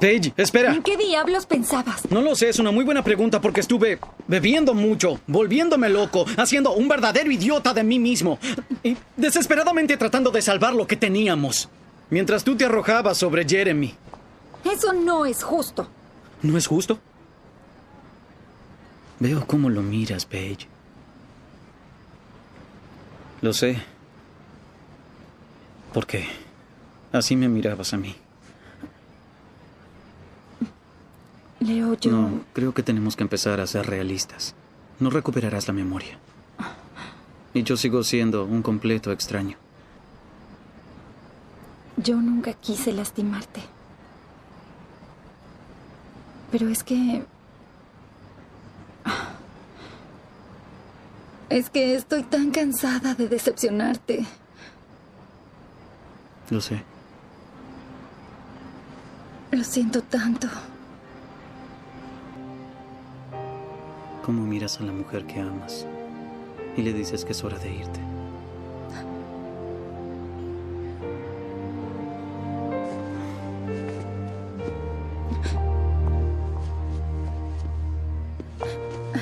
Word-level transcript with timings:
Paige, 0.00 0.32
espera. 0.36 0.72
¿En 0.72 0.82
qué 0.82 0.96
diablos 0.96 1.46
pensabas? 1.46 2.08
No 2.10 2.22
lo 2.22 2.36
sé, 2.36 2.48
es 2.48 2.60
una 2.60 2.70
muy 2.70 2.84
buena 2.84 3.02
pregunta 3.02 3.40
porque 3.40 3.60
estuve 3.60 3.98
bebiendo 4.28 4.72
mucho, 4.72 5.20
volviéndome 5.26 5.88
loco, 5.88 6.24
haciendo 6.36 6.72
un 6.72 6.86
verdadero 6.86 7.32
idiota 7.32 7.74
de 7.74 7.82
mí 7.82 7.98
mismo 7.98 8.38
y 8.84 8.96
desesperadamente 9.16 9.96
tratando 9.96 10.30
de 10.30 10.40
salvar 10.40 10.72
lo 10.74 10.86
que 10.86 10.96
teníamos. 10.96 11.68
Mientras 12.10 12.44
tú 12.44 12.56
te 12.56 12.64
arrojabas 12.64 13.18
sobre 13.18 13.44
Jeremy. 13.46 13.94
Eso 14.64 14.92
no 14.92 15.26
es 15.26 15.42
justo. 15.42 15.88
¿No 16.42 16.56
es 16.56 16.66
justo? 16.68 16.98
Veo 19.18 19.44
cómo 19.46 19.68
lo 19.68 19.82
miras, 19.82 20.24
Paige. 20.24 20.68
Lo 23.40 23.52
sé. 23.52 23.82
Porque 25.92 26.28
así 27.12 27.34
me 27.34 27.48
mirabas 27.48 27.92
a 27.92 27.96
mí. 27.96 28.14
Leo, 31.60 31.94
yo... 31.94 32.10
No, 32.12 32.40
creo 32.52 32.72
que 32.72 32.82
tenemos 32.82 33.16
que 33.16 33.24
empezar 33.24 33.60
a 33.60 33.66
ser 33.66 33.86
realistas. 33.86 34.54
No 35.00 35.10
recuperarás 35.10 35.66
la 35.66 35.74
memoria. 35.74 36.18
Y 37.54 37.62
yo 37.62 37.76
sigo 37.76 38.02
siendo 38.04 38.44
un 38.44 38.62
completo 38.62 39.10
extraño. 39.12 39.56
Yo 41.96 42.16
nunca 42.16 42.52
quise 42.52 42.92
lastimarte. 42.92 43.60
Pero 46.52 46.68
es 46.68 46.84
que... 46.84 47.24
Es 51.48 51.70
que 51.70 51.94
estoy 51.94 52.24
tan 52.24 52.50
cansada 52.50 53.14
de 53.14 53.26
decepcionarte. 53.26 54.26
Lo 56.50 56.60
sé. 56.60 56.82
Lo 59.50 59.64
siento 59.64 60.02
tanto. 60.02 60.46
¿Cómo 64.28 64.44
miras 64.44 64.78
a 64.78 64.84
la 64.84 64.92
mujer 64.92 65.24
que 65.24 65.40
amas 65.40 65.86
y 66.76 66.82
le 66.82 66.92
dices 66.92 67.24
que 67.24 67.32
es 67.32 67.42
hora 67.44 67.58
de 67.58 67.72
irte? 67.72 67.98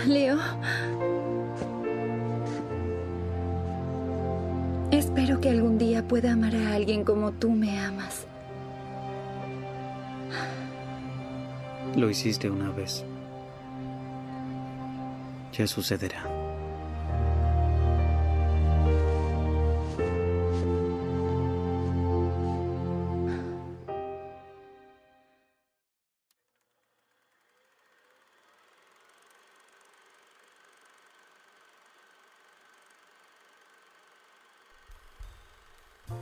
Leo. 0.08 0.38
Espero 4.90 5.40
que 5.40 5.50
algún 5.50 5.78
día 5.78 6.02
pueda 6.08 6.32
amar 6.32 6.56
a 6.56 6.74
alguien 6.74 7.04
como 7.04 7.30
tú 7.30 7.52
me 7.52 7.78
amas. 7.78 8.26
Lo 11.94 12.10
hiciste 12.10 12.50
una 12.50 12.72
vez. 12.72 13.04
Sucederá. 15.64 16.36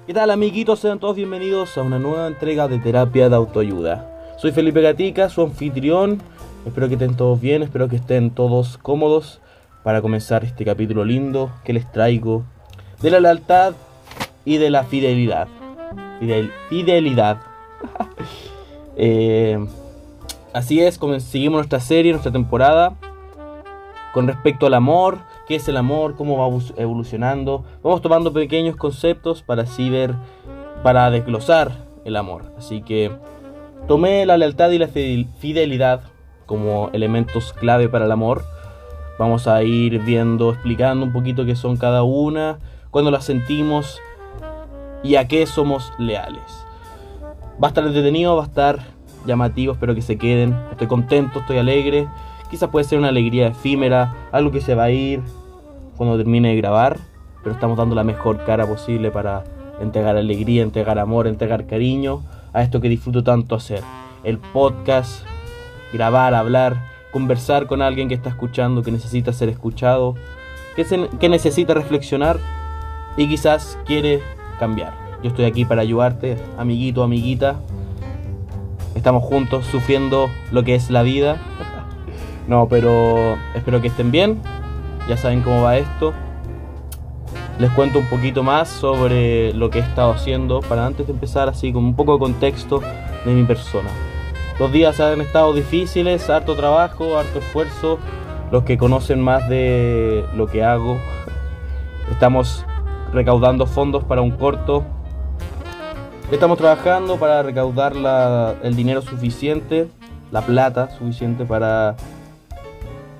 ¿Qué 0.06 0.12
tal 0.12 0.30
amiguitos? 0.30 0.80
Sean 0.80 1.00
todos 1.00 1.16
bienvenidos 1.16 1.76
a 1.76 1.82
una 1.82 1.98
nueva 1.98 2.28
entrega 2.28 2.68
de 2.68 2.78
terapia 2.78 3.28
de 3.28 3.34
autoayuda. 3.34 4.36
Soy 4.36 4.52
Felipe 4.52 4.80
Gatica, 4.80 5.28
su 5.28 5.42
anfitrión. 5.42 6.22
Espero 6.66 6.88
que 6.88 6.94
estén 6.94 7.16
todos 7.16 7.40
bien, 7.40 7.62
espero 7.62 7.88
que 7.88 7.96
estén 7.96 8.30
todos 8.30 8.78
cómodos 8.78 9.40
para 9.82 10.00
comenzar 10.00 10.44
este 10.44 10.64
capítulo 10.64 11.04
lindo 11.04 11.50
que 11.64 11.72
les 11.72 11.90
traigo 11.92 12.44
de 13.02 13.10
la 13.10 13.20
lealtad 13.20 13.74
y 14.44 14.56
de 14.56 14.70
la 14.70 14.84
fidelidad. 14.84 15.48
Fidel- 16.20 16.52
fidelidad. 16.68 17.38
Eh, 18.96 19.58
así 20.52 20.80
es, 20.80 21.00
seguimos 21.18 21.56
nuestra 21.58 21.80
serie, 21.80 22.12
nuestra 22.12 22.30
temporada 22.30 22.94
con 24.12 24.28
respecto 24.28 24.66
al 24.68 24.74
amor, 24.74 25.18
qué 25.48 25.56
es 25.56 25.66
el 25.66 25.76
amor, 25.76 26.14
cómo 26.14 26.38
va 26.38 26.56
evolucionando. 26.76 27.64
Vamos 27.82 28.02
tomando 28.02 28.32
pequeños 28.32 28.76
conceptos 28.76 29.42
para 29.42 29.62
así 29.62 29.90
ver, 29.90 30.14
para 30.84 31.10
desglosar 31.10 31.72
el 32.04 32.14
amor. 32.14 32.52
Así 32.56 32.82
que 32.82 33.10
tomé 33.88 34.24
la 34.26 34.36
lealtad 34.36 34.70
y 34.70 34.78
la 34.78 34.86
fidel- 34.86 35.26
fidelidad 35.40 36.02
como 36.46 36.90
elementos 36.92 37.52
clave 37.52 37.88
para 37.88 38.06
el 38.06 38.12
amor. 38.12 38.44
Vamos 39.18 39.46
a 39.46 39.62
ir 39.62 40.00
viendo, 40.00 40.50
explicando 40.50 41.06
un 41.06 41.12
poquito 41.12 41.44
qué 41.44 41.56
son 41.56 41.76
cada 41.76 42.02
una, 42.02 42.58
cuándo 42.90 43.10
las 43.10 43.24
sentimos 43.24 44.00
y 45.02 45.16
a 45.16 45.28
qué 45.28 45.46
somos 45.46 45.92
leales. 45.98 46.64
Va 47.62 47.68
a 47.68 47.70
estar 47.70 47.84
entretenido, 47.84 48.36
va 48.36 48.42
a 48.42 48.46
estar 48.46 48.80
llamativo, 49.26 49.72
espero 49.74 49.94
que 49.94 50.02
se 50.02 50.18
queden. 50.18 50.58
Estoy 50.70 50.86
contento, 50.86 51.40
estoy 51.40 51.58
alegre. 51.58 52.08
Quizás 52.50 52.68
puede 52.70 52.84
ser 52.84 52.98
una 52.98 53.08
alegría 53.08 53.48
efímera, 53.48 54.14
algo 54.32 54.50
que 54.50 54.60
se 54.60 54.74
va 54.74 54.84
a 54.84 54.90
ir 54.90 55.22
cuando 55.96 56.16
termine 56.16 56.48
de 56.48 56.56
grabar, 56.56 56.98
pero 57.42 57.54
estamos 57.54 57.76
dando 57.76 57.94
la 57.94 58.04
mejor 58.04 58.44
cara 58.44 58.66
posible 58.66 59.10
para 59.10 59.44
entregar 59.80 60.16
alegría, 60.16 60.62
entregar 60.62 60.98
amor, 60.98 61.26
entregar 61.26 61.66
cariño 61.66 62.22
a 62.52 62.62
esto 62.62 62.80
que 62.80 62.88
disfruto 62.88 63.22
tanto 63.22 63.54
hacer. 63.54 63.82
El 64.22 64.38
podcast, 64.38 65.24
grabar, 65.94 66.34
hablar, 66.34 66.84
conversar 67.10 67.66
con 67.66 67.80
alguien 67.80 68.08
que 68.08 68.14
está 68.14 68.28
escuchando, 68.28 68.82
que 68.82 68.90
necesita 68.92 69.32
ser 69.32 69.48
escuchado, 69.48 70.14
que, 70.76 70.84
se- 70.84 71.08
que 71.18 71.28
necesita 71.30 71.72
reflexionar 71.72 72.38
y 73.16 73.28
quizás 73.28 73.78
quiere 73.86 74.20
cambiar. 74.58 74.92
Yo 75.22 75.30
estoy 75.30 75.46
aquí 75.46 75.64
para 75.64 75.80
ayudarte, 75.80 76.36
amiguito, 76.58 77.02
amiguita. 77.02 77.56
Estamos 78.94 79.22
juntos 79.24 79.64
sufriendo 79.66 80.28
lo 80.52 80.62
que 80.64 80.74
es 80.74 80.90
la 80.90 81.02
vida. 81.02 81.38
No, 82.46 82.68
pero 82.68 83.38
espero 83.54 83.80
que 83.80 83.88
estén 83.88 84.10
bien. 84.10 84.38
Ya 85.08 85.16
saben 85.16 85.40
cómo 85.40 85.62
va 85.62 85.78
esto. 85.78 86.12
Les 87.58 87.70
cuento 87.70 87.98
un 88.00 88.04
poquito 88.04 88.42
más 88.42 88.68
sobre 88.68 89.54
lo 89.54 89.70
que 89.70 89.78
he 89.78 89.82
estado 89.82 90.12
haciendo 90.12 90.60
para 90.60 90.84
antes 90.84 91.06
de 91.06 91.14
empezar 91.14 91.48
así 91.48 91.72
con 91.72 91.82
un 91.82 91.96
poco 91.96 92.12
de 92.12 92.18
contexto 92.18 92.82
de 93.24 93.32
mi 93.32 93.44
persona. 93.44 93.88
Los 94.58 94.70
días 94.70 95.00
han 95.00 95.20
estado 95.20 95.52
difíciles, 95.52 96.30
harto 96.30 96.54
trabajo, 96.54 97.18
harto 97.18 97.38
esfuerzo. 97.40 97.98
Los 98.52 98.62
que 98.64 98.78
conocen 98.78 99.20
más 99.20 99.48
de 99.48 100.24
lo 100.34 100.46
que 100.46 100.62
hago, 100.62 100.96
estamos 102.10 102.64
recaudando 103.12 103.66
fondos 103.66 104.04
para 104.04 104.20
un 104.20 104.30
corto. 104.30 104.84
Estamos 106.30 106.58
trabajando 106.58 107.16
para 107.16 107.42
recaudar 107.42 107.96
la- 107.96 108.54
el 108.62 108.76
dinero 108.76 109.02
suficiente, 109.02 109.88
la 110.30 110.42
plata 110.42 110.90
suficiente 110.98 111.44
para, 111.44 111.96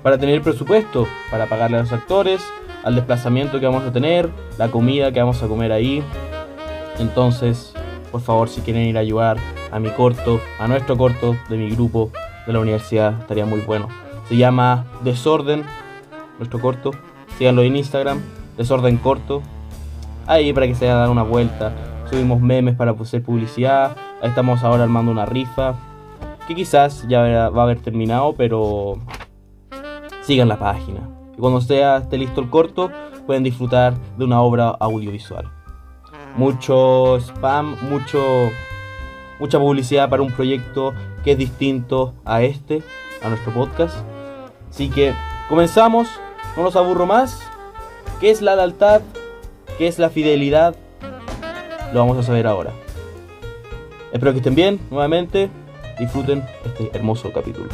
para 0.03 0.17
tener 0.17 0.41
presupuesto, 0.41 1.05
para 1.29 1.47
pagarle 1.47 1.77
a 1.77 1.81
los 1.81 1.91
actores, 1.91 2.41
al 2.83 2.95
desplazamiento 2.95 3.59
que 3.59 3.65
vamos 3.65 3.83
a 3.83 3.91
tener, 3.91 4.29
la 4.57 4.69
comida 4.69 5.11
que 5.11 5.19
vamos 5.19 5.41
a 5.43 5.47
comer 5.47 5.71
ahí. 5.71 6.01
Entonces, 6.99 7.73
por 8.11 8.21
favor, 8.21 8.47
si 8.47 8.61
quieren 8.61 8.83
ir 8.83 8.97
a 8.97 9.01
ayudar 9.01 9.37
a 9.71 9.79
mi 9.79 9.89
corto, 9.89 10.39
a 10.59 10.67
nuestro 10.67 10.97
corto 10.97 11.35
de 11.49 11.57
mi 11.57 11.69
grupo 11.69 12.11
de 12.45 12.53
la 12.53 12.59
universidad, 12.59 13.19
estaría 13.19 13.45
muy 13.45 13.61
bueno. 13.61 13.87
Se 14.27 14.35
llama 14.35 14.85
Desorden, 15.03 15.65
nuestro 16.37 16.59
corto. 16.59 16.91
Síganlo 17.37 17.63
en 17.63 17.75
Instagram, 17.75 18.21
Desorden 18.57 18.97
Corto. 18.97 19.41
Ahí 20.27 20.53
para 20.53 20.67
que 20.67 20.75
se 20.75 20.85
dar 20.85 21.09
una 21.09 21.23
vuelta. 21.23 21.73
Subimos 22.09 22.41
memes 22.41 22.75
para 22.75 22.91
hacer 22.91 23.23
publicidad. 23.23 23.95
Estamos 24.21 24.63
ahora 24.63 24.83
armando 24.83 25.11
una 25.11 25.25
rifa. 25.25 25.75
Que 26.47 26.55
quizás 26.55 27.05
ya 27.07 27.49
va 27.49 27.61
a 27.61 27.63
haber 27.63 27.79
terminado, 27.79 28.33
pero 28.33 28.99
sigan 30.21 30.47
la 30.47 30.57
página. 30.57 31.09
Y 31.35 31.39
cuando 31.39 31.61
sea, 31.61 31.97
esté 31.97 32.17
listo 32.17 32.41
el 32.41 32.49
corto, 32.49 32.89
pueden 33.25 33.43
disfrutar 33.43 33.95
de 34.17 34.25
una 34.25 34.41
obra 34.41 34.69
audiovisual. 34.79 35.51
Mucho 36.37 37.17
spam, 37.19 37.75
mucho, 37.89 38.19
mucha 39.39 39.59
publicidad 39.59 40.09
para 40.09 40.21
un 40.21 40.31
proyecto 40.31 40.93
que 41.23 41.33
es 41.33 41.37
distinto 41.37 42.13
a 42.25 42.43
este, 42.43 42.83
a 43.21 43.29
nuestro 43.29 43.53
podcast. 43.53 43.95
Así 44.69 44.89
que 44.89 45.13
comenzamos, 45.49 46.07
no 46.55 46.63
los 46.63 46.75
aburro 46.75 47.05
más. 47.05 47.39
¿Qué 48.19 48.31
es 48.31 48.41
la 48.41 48.55
lealtad? 48.55 49.01
¿Qué 49.77 49.87
es 49.87 49.99
la 49.99 50.09
fidelidad? 50.09 50.75
Lo 51.93 51.99
vamos 51.99 52.17
a 52.17 52.23
saber 52.23 52.47
ahora. 52.47 52.71
Espero 54.11 54.31
que 54.31 54.37
estén 54.37 54.55
bien 54.55 54.79
nuevamente. 54.89 55.49
Disfruten 55.99 56.43
este 56.65 56.91
hermoso 56.93 57.31
capítulo. 57.31 57.69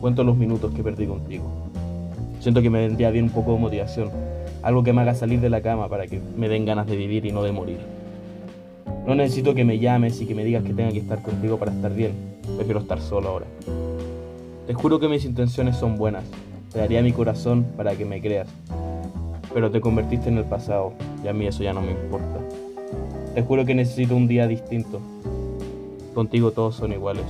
Cuento 0.00 0.22
los 0.22 0.36
minutos 0.36 0.72
que 0.72 0.82
perdí 0.82 1.06
contigo. 1.06 1.44
Siento 2.40 2.62
que 2.62 2.70
me 2.70 2.80
vendría 2.86 3.10
bien 3.10 3.24
un 3.24 3.30
poco 3.30 3.52
de 3.52 3.58
motivación. 3.58 4.10
Algo 4.62 4.84
que 4.84 4.92
me 4.92 5.00
haga 5.02 5.14
salir 5.14 5.40
de 5.40 5.50
la 5.50 5.60
cama 5.60 5.88
para 5.88 6.06
que 6.06 6.20
me 6.36 6.48
den 6.48 6.64
ganas 6.64 6.86
de 6.86 6.96
vivir 6.96 7.26
y 7.26 7.32
no 7.32 7.42
de 7.42 7.50
morir. 7.50 7.78
No 9.06 9.14
necesito 9.16 9.54
que 9.54 9.64
me 9.64 9.78
llames 9.80 10.20
y 10.20 10.26
que 10.26 10.34
me 10.36 10.44
digas 10.44 10.62
que 10.62 10.72
tenga 10.72 10.92
que 10.92 10.98
estar 10.98 11.20
contigo 11.20 11.58
para 11.58 11.72
estar 11.72 11.92
bien. 11.92 12.12
Prefiero 12.56 12.80
estar 12.80 13.00
solo 13.00 13.28
ahora. 13.28 13.46
Te 14.68 14.74
juro 14.74 15.00
que 15.00 15.08
mis 15.08 15.24
intenciones 15.24 15.76
son 15.76 15.96
buenas. 15.96 16.24
Te 16.72 16.78
daría 16.78 17.02
mi 17.02 17.12
corazón 17.12 17.66
para 17.76 17.96
que 17.96 18.04
me 18.04 18.20
creas. 18.20 18.48
Pero 19.52 19.70
te 19.70 19.80
convertiste 19.80 20.28
en 20.28 20.38
el 20.38 20.44
pasado 20.44 20.92
y 21.24 21.28
a 21.28 21.32
mí 21.32 21.46
eso 21.46 21.64
ya 21.64 21.72
no 21.72 21.80
me 21.80 21.90
importa. 21.90 22.38
Te 23.34 23.42
juro 23.42 23.64
que 23.64 23.74
necesito 23.74 24.14
un 24.14 24.28
día 24.28 24.46
distinto. 24.46 25.00
Contigo 26.14 26.52
todos 26.52 26.76
son 26.76 26.92
iguales. 26.92 27.24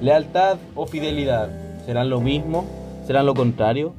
Lealtad 0.00 0.56
o 0.74 0.86
fidelidad, 0.86 1.50
¿serán 1.84 2.08
lo 2.08 2.22
mismo? 2.22 2.64
¿Serán 3.06 3.26
lo 3.26 3.34
contrario? 3.34 3.92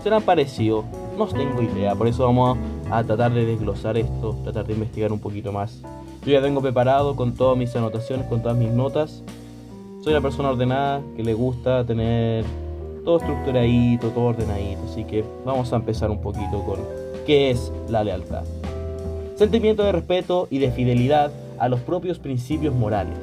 ¿Serán 0.00 0.22
parecidos? 0.22 0.84
No 1.18 1.26
tengo 1.26 1.62
idea, 1.62 1.96
por 1.96 2.06
eso 2.06 2.22
vamos 2.24 2.56
a 2.92 3.02
tratar 3.02 3.32
de 3.32 3.44
desglosar 3.44 3.96
esto, 3.96 4.36
tratar 4.44 4.68
de 4.68 4.74
investigar 4.74 5.10
un 5.10 5.18
poquito 5.18 5.50
más. 5.50 5.82
Yo 6.24 6.32
ya 6.32 6.40
tengo 6.40 6.60
preparado 6.60 7.16
con 7.16 7.34
todas 7.34 7.58
mis 7.58 7.74
anotaciones, 7.74 8.26
con 8.28 8.40
todas 8.40 8.56
mis 8.56 8.70
notas. 8.70 9.24
Soy 10.04 10.12
una 10.12 10.22
persona 10.22 10.50
ordenada 10.50 11.02
que 11.16 11.24
le 11.24 11.34
gusta 11.34 11.84
tener 11.84 12.44
todo 13.04 13.18
estructuradito, 13.18 14.10
todo 14.10 14.26
ordenadito, 14.26 14.82
así 14.88 15.02
que 15.02 15.24
vamos 15.44 15.72
a 15.72 15.76
empezar 15.76 16.08
un 16.08 16.20
poquito 16.20 16.62
con 16.64 16.78
qué 17.26 17.50
es 17.50 17.72
la 17.88 18.04
lealtad. 18.04 18.44
Sentimiento 19.34 19.82
de 19.82 19.90
respeto 19.90 20.46
y 20.50 20.58
de 20.60 20.70
fidelidad 20.70 21.32
a 21.58 21.68
los 21.68 21.80
propios 21.80 22.20
principios 22.20 22.76
morales 22.76 23.18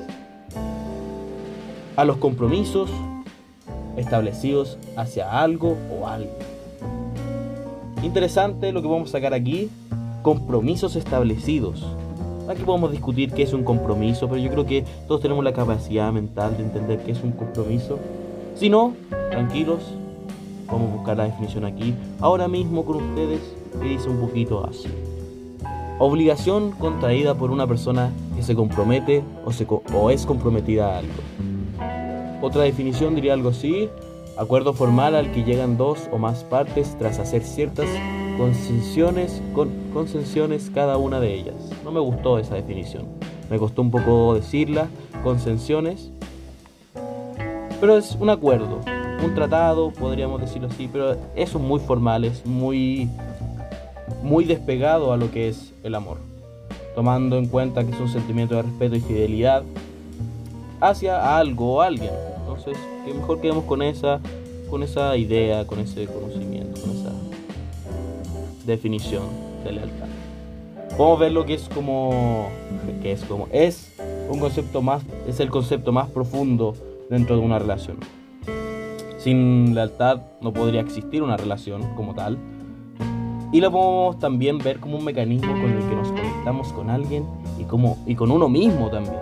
a 1.95 2.05
los 2.05 2.17
compromisos 2.17 2.89
establecidos 3.97 4.77
hacia 4.95 5.39
algo 5.41 5.77
o 5.91 6.07
alguien. 6.07 6.33
Interesante 8.01 8.71
lo 8.71 8.81
que 8.81 8.87
vamos 8.87 9.09
a 9.09 9.11
sacar 9.13 9.33
aquí, 9.33 9.69
compromisos 10.21 10.95
establecidos. 10.95 11.85
Aquí 12.49 12.63
podemos 12.63 12.91
discutir 12.91 13.31
qué 13.31 13.43
es 13.43 13.53
un 13.53 13.63
compromiso, 13.63 14.27
pero 14.27 14.41
yo 14.41 14.49
creo 14.49 14.65
que 14.65 14.83
todos 15.07 15.21
tenemos 15.21 15.43
la 15.43 15.53
capacidad 15.53 16.11
mental 16.11 16.57
de 16.57 16.63
entender 16.63 16.99
qué 17.03 17.11
es 17.11 17.23
un 17.23 17.31
compromiso. 17.31 17.99
Si 18.55 18.69
no, 18.69 18.93
tranquilos, 19.31 19.79
vamos 20.67 20.91
a 20.91 20.95
buscar 20.95 21.17
la 21.17 21.23
definición 21.25 21.63
aquí, 21.63 21.93
ahora 22.19 22.47
mismo 22.47 22.83
con 22.83 22.97
ustedes, 22.97 23.39
que 23.79 23.87
dice 23.87 24.09
un 24.09 24.19
poquito 24.19 24.65
así. 24.65 24.89
Obligación 25.99 26.71
contraída 26.71 27.35
por 27.35 27.51
una 27.51 27.65
persona 27.65 28.11
que 28.35 28.43
se 28.43 28.55
compromete 28.55 29.23
o, 29.45 29.51
se, 29.53 29.65
o 29.69 30.09
es 30.09 30.25
comprometida 30.25 30.95
a 30.95 30.97
algo. 30.99 31.52
Otra 32.43 32.63
definición 32.63 33.15
diría 33.15 33.31
algo 33.31 33.51
así, 33.51 33.87
acuerdo 34.37 34.73
formal 34.73 35.15
al 35.15 35.31
que 35.31 35.45
llegan 35.45 35.77
dos 35.77 36.09
o 36.11 36.17
más 36.17 36.43
partes 36.43 36.93
tras 36.99 37.17
hacer 37.17 37.41
ciertas 37.41 37.87
concesiones, 38.37 39.41
con, 39.55 39.69
concesiones 39.93 40.69
cada 40.69 40.97
una 40.97 41.21
de 41.21 41.33
ellas. 41.35 41.55
No 41.85 41.93
me 41.93 42.01
gustó 42.01 42.39
esa 42.39 42.55
definición, 42.55 43.05
me 43.49 43.57
costó 43.57 43.81
un 43.81 43.91
poco 43.91 44.35
decirla, 44.35 44.89
concesiones, 45.23 46.11
pero 47.79 47.97
es 47.97 48.17
un 48.19 48.29
acuerdo, 48.29 48.81
un 49.23 49.33
tratado, 49.33 49.91
podríamos 49.91 50.41
decirlo 50.41 50.67
así, 50.67 50.89
pero 50.91 51.13
eso 51.35 51.57
es 51.59 51.63
muy 51.63 51.79
formal, 51.79 52.25
es 52.25 52.45
muy, 52.45 53.07
muy 54.21 54.43
despegado 54.43 55.13
a 55.13 55.17
lo 55.17 55.31
que 55.31 55.47
es 55.47 55.71
el 55.81 55.95
amor, 55.95 56.17
tomando 56.93 57.37
en 57.37 57.47
cuenta 57.47 57.85
que 57.85 57.91
es 57.91 57.99
un 58.01 58.09
sentimiento 58.09 58.55
de 58.55 58.63
respeto 58.63 58.97
y 58.97 58.99
fidelidad 58.99 59.63
hacia 60.81 61.37
algo 61.37 61.75
o 61.75 61.81
alguien. 61.81 62.32
Entonces, 62.55 62.81
que 63.05 63.13
mejor 63.13 63.41
quedemos 63.41 63.63
con 63.65 63.81
esa, 63.81 64.19
con 64.69 64.83
esa 64.83 65.17
idea, 65.17 65.65
con 65.65 65.79
ese 65.79 66.05
conocimiento, 66.05 66.79
con 66.81 66.91
esa 66.91 67.11
definición 68.65 69.23
de 69.63 69.71
lealtad. 69.73 70.07
Podemos 70.95 71.19
ver 71.19 71.31
lo 71.31 71.45
que 71.45 71.55
es 71.55 71.67
como, 71.69 72.49
que 73.01 73.11
es 73.11 73.23
como, 73.23 73.47
es 73.51 73.95
un 74.29 74.39
concepto 74.39 74.81
más, 74.83 75.03
es 75.27 75.39
el 75.39 75.49
concepto 75.49 75.91
más 75.91 76.09
profundo 76.09 76.75
dentro 77.09 77.35
de 77.35 77.41
una 77.41 77.57
relación. 77.57 77.97
Sin 79.17 79.73
lealtad 79.73 80.21
no 80.41 80.53
podría 80.53 80.81
existir 80.81 81.23
una 81.23 81.37
relación 81.37 81.95
como 81.95 82.13
tal. 82.13 82.37
Y 83.51 83.61
lo 83.61 83.71
podemos 83.71 84.19
también 84.19 84.57
ver 84.59 84.79
como 84.79 84.97
un 84.97 85.05
mecanismo 85.05 85.51
con 85.51 85.71
el 85.71 85.89
que 85.89 85.95
nos 85.95 86.09
conectamos 86.09 86.73
con 86.73 86.89
alguien 86.89 87.25
y, 87.59 87.63
como, 87.63 87.97
y 88.05 88.15
con 88.15 88.31
uno 88.31 88.49
mismo 88.49 88.89
también. 88.89 89.19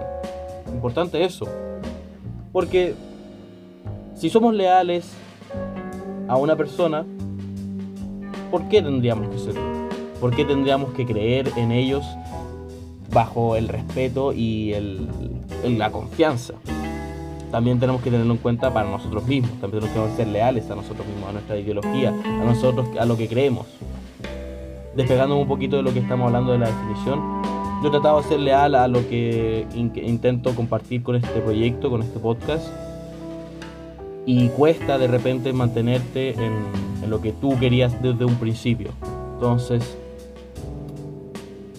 Importante 0.73 1.23
eso. 1.23 1.45
Porque 2.51 2.95
si 4.21 4.29
somos 4.29 4.53
leales 4.53 5.11
a 6.27 6.37
una 6.37 6.55
persona, 6.55 7.03
¿por 8.51 8.69
qué 8.69 8.79
tendríamos 8.83 9.27
que 9.29 9.39
serlo? 9.39 9.89
¿Por 10.19 10.35
qué 10.35 10.45
tendríamos 10.45 10.93
que 10.93 11.07
creer 11.07 11.51
en 11.55 11.71
ellos 11.71 12.05
bajo 13.11 13.55
el 13.55 13.67
respeto 13.67 14.31
y 14.31 14.73
el, 14.73 15.07
la 15.63 15.91
confianza? 15.91 16.53
También 17.49 17.79
tenemos 17.79 18.03
que 18.03 18.11
tenerlo 18.11 18.33
en 18.33 18.37
cuenta 18.37 18.71
para 18.71 18.87
nosotros 18.91 19.25
mismos. 19.25 19.59
También 19.59 19.89
tenemos 19.89 20.11
que 20.11 20.17
ser 20.17 20.27
leales 20.27 20.69
a 20.69 20.75
nosotros 20.75 21.07
mismos, 21.07 21.27
a 21.27 21.31
nuestra 21.31 21.57
ideología, 21.57 22.09
a 22.09 22.45
nosotros, 22.45 22.89
a 22.99 23.05
lo 23.05 23.17
que 23.17 23.27
creemos. 23.27 23.65
Despegándonos 24.95 25.41
un 25.41 25.47
poquito 25.47 25.77
de 25.77 25.81
lo 25.81 25.93
que 25.93 25.99
estamos 25.99 26.27
hablando 26.27 26.51
de 26.51 26.59
la 26.59 26.67
definición, 26.67 27.41
yo 27.81 27.87
he 27.87 27.91
tratado 27.91 28.21
de 28.21 28.27
ser 28.27 28.39
leal 28.39 28.75
a 28.75 28.87
lo 28.87 28.99
que 29.09 29.65
intento 29.73 30.53
compartir 30.53 31.01
con 31.01 31.15
este 31.15 31.41
proyecto, 31.41 31.89
con 31.89 32.03
este 32.03 32.19
podcast 32.19 32.71
y 34.25 34.49
cuesta 34.49 34.97
de 34.97 35.07
repente 35.07 35.53
mantenerte 35.53 36.33
en, 36.33 36.91
lo 37.09 37.19
que 37.19 37.33
tú 37.33 37.57
querías 37.59 38.01
desde 38.01 38.23
un 38.23 38.35
principio. 38.35 38.91
Entonces, 39.33 39.97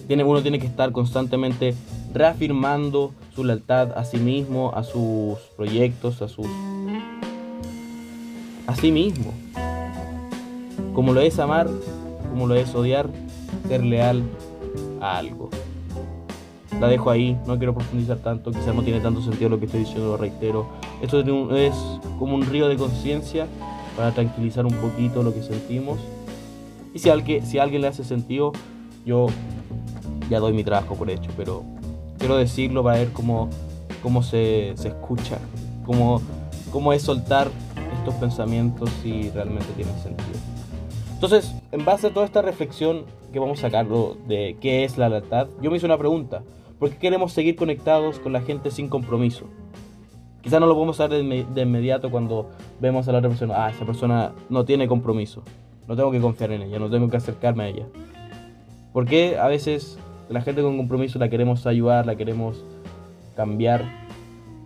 tiene, 0.07 0.23
uno 0.23 0.41
tiene 0.41 0.59
que 0.59 0.67
estar 0.67 0.91
constantemente 0.91 1.73
reafirmando 2.13 3.13
su 3.33 3.43
lealtad 3.43 3.97
a 3.97 4.05
sí 4.05 4.17
mismo, 4.17 4.73
a 4.75 4.83
sus 4.83 5.39
proyectos, 5.55 6.21
a 6.21 6.27
sus... 6.27 6.45
a 8.67 8.75
sí 8.75 8.91
mismo. 8.91 9.33
Como 10.93 11.13
lo 11.13 11.21
es 11.21 11.39
amar, 11.39 11.67
como 12.29 12.45
lo 12.45 12.55
es 12.55 12.75
odiar, 12.75 13.09
ser 13.67 13.83
leal 13.83 14.21
a 15.01 15.17
algo. 15.17 15.49
La 16.83 16.89
dejo 16.89 17.09
ahí, 17.09 17.39
no 17.47 17.57
quiero 17.57 17.73
profundizar 17.73 18.17
tanto, 18.17 18.51
quizás 18.51 18.75
no 18.75 18.83
tiene 18.83 18.99
tanto 18.99 19.21
sentido 19.21 19.49
lo 19.49 19.57
que 19.57 19.67
estoy 19.67 19.79
diciendo, 19.79 20.09
lo 20.09 20.17
reitero. 20.17 20.67
Esto 21.01 21.21
es 21.55 21.73
como 22.19 22.35
un 22.35 22.45
río 22.45 22.67
de 22.67 22.75
conciencia 22.75 23.47
para 23.95 24.11
tranquilizar 24.11 24.65
un 24.65 24.73
poquito 24.73 25.23
lo 25.23 25.33
que 25.33 25.41
sentimos. 25.43 25.97
Y 26.93 26.99
si 26.99 27.09
a 27.09 27.13
alguien, 27.13 27.45
si 27.45 27.57
alguien 27.57 27.83
le 27.83 27.87
hace 27.87 28.03
sentido, 28.03 28.51
yo 29.05 29.27
ya 30.29 30.41
doy 30.41 30.51
mi 30.51 30.65
trabajo 30.65 30.95
por 30.95 31.09
hecho, 31.09 31.31
pero 31.37 31.63
quiero 32.19 32.35
decirlo 32.35 32.83
para 32.83 32.97
ver 32.97 33.13
cómo, 33.13 33.47
cómo 34.01 34.21
se, 34.21 34.71
escucha, 34.71 35.37
cómo, 35.85 36.21
cómo 36.69 36.91
es 36.91 37.01
soltar 37.01 37.47
estos 37.97 38.13
pensamientos 38.15 38.89
si 39.01 39.29
realmente 39.29 39.71
tienen 39.77 39.95
sentido. 40.03 40.37
Entonces, 41.13 41.55
en 41.71 41.85
base 41.85 42.07
a 42.07 42.13
toda 42.13 42.25
esta 42.25 42.41
reflexión 42.41 43.05
que 43.31 43.39
vamos 43.39 43.59
a 43.59 43.61
sacarlo 43.61 44.17
de 44.27 44.57
qué 44.59 44.83
es 44.83 44.97
la 44.97 45.07
lealtad, 45.07 45.47
yo 45.61 45.71
me 45.71 45.77
hice 45.77 45.85
una 45.85 45.97
pregunta. 45.97 46.43
¿Por 46.79 46.89
qué 46.89 46.97
queremos 46.97 47.31
seguir 47.31 47.55
conectados 47.55 48.19
con 48.19 48.33
la 48.33 48.41
gente 48.41 48.71
sin 48.71 48.89
compromiso? 48.89 49.45
Quizás 50.41 50.59
no 50.59 50.67
lo 50.67 50.73
podemos 50.73 50.97
saber 50.97 51.23
de, 51.23 51.61
inmediato 51.61 52.11
cuando 52.11 52.49
vemos 52.81 53.07
a 53.07 53.13
la 53.13 53.19
otra 53.19 53.29
persona. 53.29 53.65
Ah, 53.65 53.69
esa 53.69 53.85
persona 53.85 54.33
no 54.49 54.65
tiene 54.65 54.87
compromiso. 54.87 55.41
No 55.87 55.95
tengo 55.95 56.11
que 56.11 56.19
confiar 56.19 56.51
en 56.51 56.63
ella, 56.63 56.79
no 56.79 56.89
tengo 56.89 57.09
que 57.09 57.17
acercarme 57.17 57.63
a 57.63 57.67
ella. 57.69 57.85
¿Por 58.91 59.05
qué 59.05 59.37
a 59.37 59.47
veces 59.47 59.97
la 60.29 60.41
gente 60.41 60.61
con 60.61 60.75
compromiso 60.75 61.17
la 61.17 61.29
queremos 61.29 61.65
ayudar, 61.65 62.05
la 62.05 62.15
queremos 62.15 62.63
cambiar? 63.35 63.85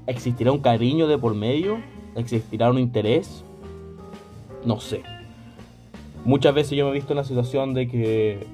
¿Existirá 0.07 0.51
un 0.51 0.59
cariño 0.59 1.07
de 1.07 1.17
por 1.17 1.35
medio? 1.35 1.77
¿Existirá 2.15 2.71
un 2.71 2.79
interés? 2.79 3.43
No 4.65 4.79
sé. 4.79 5.03
Muchas 6.25 6.55
veces 6.55 6.77
yo 6.77 6.85
me 6.85 6.91
he 6.91 6.93
visto 6.95 7.13
en 7.13 7.17
la 7.17 7.23
situación 7.23 7.73
de 7.75 7.87
que 7.87 8.47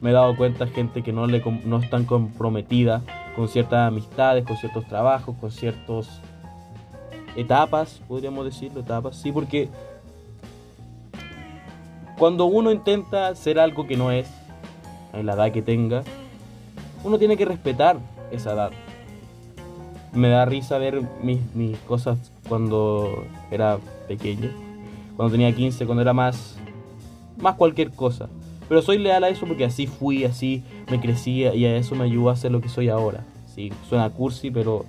me 0.00 0.10
he 0.10 0.12
dado 0.12 0.36
cuenta 0.36 0.66
gente 0.66 1.02
que 1.02 1.12
no, 1.12 1.26
le, 1.26 1.42
no 1.64 1.78
están 1.78 2.04
comprometida 2.04 3.02
con 3.36 3.48
ciertas 3.48 3.86
amistades, 3.86 4.44
con 4.46 4.56
ciertos 4.56 4.86
trabajos, 4.86 5.36
con 5.38 5.50
ciertas 5.50 6.20
etapas, 7.36 8.00
podríamos 8.08 8.44
decirlo, 8.44 8.80
etapas, 8.80 9.16
sí, 9.16 9.30
porque 9.30 9.68
cuando 12.18 12.46
uno 12.46 12.70
intenta 12.70 13.34
ser 13.34 13.58
algo 13.58 13.86
que 13.86 13.96
no 13.96 14.10
es, 14.10 14.28
en 15.12 15.26
la 15.26 15.34
edad 15.34 15.52
que 15.52 15.62
tenga, 15.62 16.02
uno 17.02 17.18
tiene 17.18 17.36
que 17.36 17.44
respetar 17.44 17.98
esa 18.30 18.52
edad. 18.52 18.70
Me 20.12 20.28
da 20.28 20.44
risa 20.44 20.78
ver 20.78 21.02
mis, 21.22 21.40
mis 21.54 21.78
cosas 21.78 22.32
cuando 22.48 23.24
era 23.50 23.78
pequeño, 24.08 24.50
cuando 25.16 25.32
tenía 25.32 25.54
15, 25.54 25.86
cuando 25.86 26.02
era 26.02 26.12
más, 26.12 26.56
más 27.38 27.54
cualquier 27.54 27.90
cosa. 27.90 28.28
Pero 28.70 28.82
soy 28.82 28.98
leal 28.98 29.24
a 29.24 29.28
eso 29.28 29.46
porque 29.46 29.64
así 29.64 29.88
fui, 29.88 30.22
así 30.22 30.62
me 30.88 31.00
crecía 31.00 31.52
y 31.56 31.64
a 31.64 31.76
eso 31.76 31.96
me 31.96 32.04
ayudó 32.04 32.30
a 32.30 32.36
ser 32.36 32.52
lo 32.52 32.60
que 32.60 32.68
soy 32.68 32.88
ahora. 32.88 33.24
Sí, 33.52 33.72
suena 33.88 34.08
cursi, 34.10 34.52
pero 34.52 34.84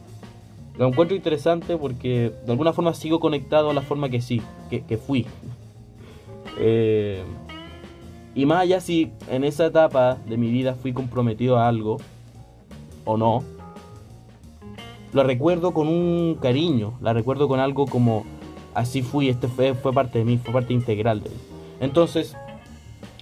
lo 0.77 0.87
encuentro 0.87 1.15
interesante 1.17 1.75
porque 1.77 2.31
de 2.45 2.51
alguna 2.51 2.73
forma 2.73 2.93
sigo 2.93 3.19
conectado 3.19 3.71
a 3.71 3.73
la 3.73 3.81
forma 3.81 4.07
que 4.09 4.21
sí, 4.21 4.39
que, 4.69 4.97
fui. 4.97 5.25
Eh, 6.59 7.23
y 8.35 8.45
más 8.45 8.59
allá 8.59 8.81
si 8.81 9.13
en 9.31 9.43
esa 9.43 9.65
etapa 9.65 10.19
de 10.27 10.37
mi 10.37 10.51
vida 10.51 10.75
fui 10.75 10.93
comprometido 10.93 11.57
a 11.57 11.67
algo 11.67 11.97
o 13.03 13.17
no, 13.17 13.43
lo 15.11 15.23
recuerdo 15.23 15.73
con 15.73 15.87
un 15.87 16.37
cariño, 16.39 16.93
la 17.01 17.13
recuerdo 17.13 17.47
con 17.47 17.59
algo 17.59 17.87
como 17.87 18.25
así 18.75 19.01
fui, 19.01 19.27
este 19.27 19.47
fue, 19.47 19.73
fue 19.73 19.91
parte 19.91 20.19
de 20.19 20.25
mí, 20.25 20.37
fue 20.37 20.53
parte 20.53 20.71
integral 20.71 21.23
de 21.23 21.31
mí. 21.31 21.35
Entonces, 21.79 22.37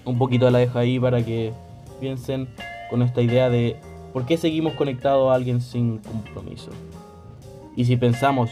un 0.06 0.18
poquito 0.18 0.50
la 0.50 0.60
dejo 0.60 0.80
ahí 0.80 1.00
para 1.00 1.24
que 1.24 1.54
piensen 2.00 2.48
con 2.90 3.02
esta 3.02 3.22
idea 3.22 3.50
de 3.50 3.78
por 4.14 4.26
qué 4.26 4.38
seguimos 4.38 4.74
conectados 4.74 5.32
a 5.32 5.36
alguien 5.36 5.62
sin 5.62 6.00
compromiso. 6.00 6.72
Y 7.76 7.86
si 7.86 7.96
pensamos, 7.96 8.50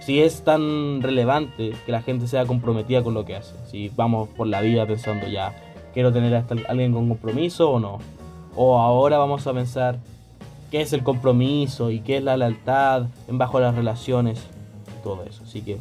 si 0.00 0.20
es 0.20 0.42
tan 0.42 1.02
relevante 1.02 1.72
que 1.86 1.92
la 1.92 2.02
gente 2.02 2.26
sea 2.26 2.46
comprometida 2.46 3.02
con 3.02 3.14
lo 3.14 3.24
que 3.24 3.36
hace, 3.36 3.54
si 3.70 3.90
vamos 3.94 4.28
por 4.30 4.46
la 4.46 4.60
vida 4.60 4.86
pensando 4.86 5.26
ya, 5.28 5.54
quiero 5.94 6.12
tener 6.12 6.34
a 6.34 6.44
alguien 6.68 6.92
con 6.92 7.08
compromiso 7.08 7.70
o 7.70 7.80
no, 7.80 7.98
o 8.56 8.78
ahora 8.78 9.18
vamos 9.18 9.46
a 9.46 9.52
pensar 9.52 9.98
qué 10.70 10.80
es 10.80 10.92
el 10.92 11.02
compromiso 11.02 11.90
y 11.90 12.00
qué 12.00 12.18
es 12.18 12.24
la 12.24 12.36
lealtad 12.36 13.06
en 13.28 13.38
bajo 13.38 13.60
las 13.60 13.74
relaciones, 13.74 14.46
todo 15.02 15.24
eso. 15.24 15.42
Así 15.44 15.62
que, 15.62 15.78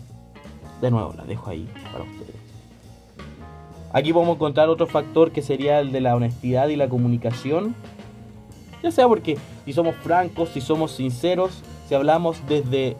de 0.82 0.92
nuevo, 0.92 1.14
la 1.18 1.24
dejo 1.24 1.50
ahí 1.50 1.68
para. 1.92 2.06
Aquí 3.92 4.14
podemos 4.14 4.36
encontrar 4.36 4.70
otro 4.70 4.86
factor 4.86 5.32
que 5.32 5.42
sería 5.42 5.80
el 5.80 5.92
de 5.92 6.02
la 6.02 6.16
honestidad 6.16 6.68
y 6.68 6.76
la 6.76 6.90
comunicación. 6.90 7.76
Ya 8.84 8.92
sea 8.92 9.08
porque 9.08 9.38
si 9.66 9.74
somos 9.74 9.96
francos, 9.96 10.50
si 10.50 10.62
somos 10.62 10.92
sinceros, 10.92 11.64
si 11.88 11.96
hablamos 11.96 12.38
desde 12.48 12.98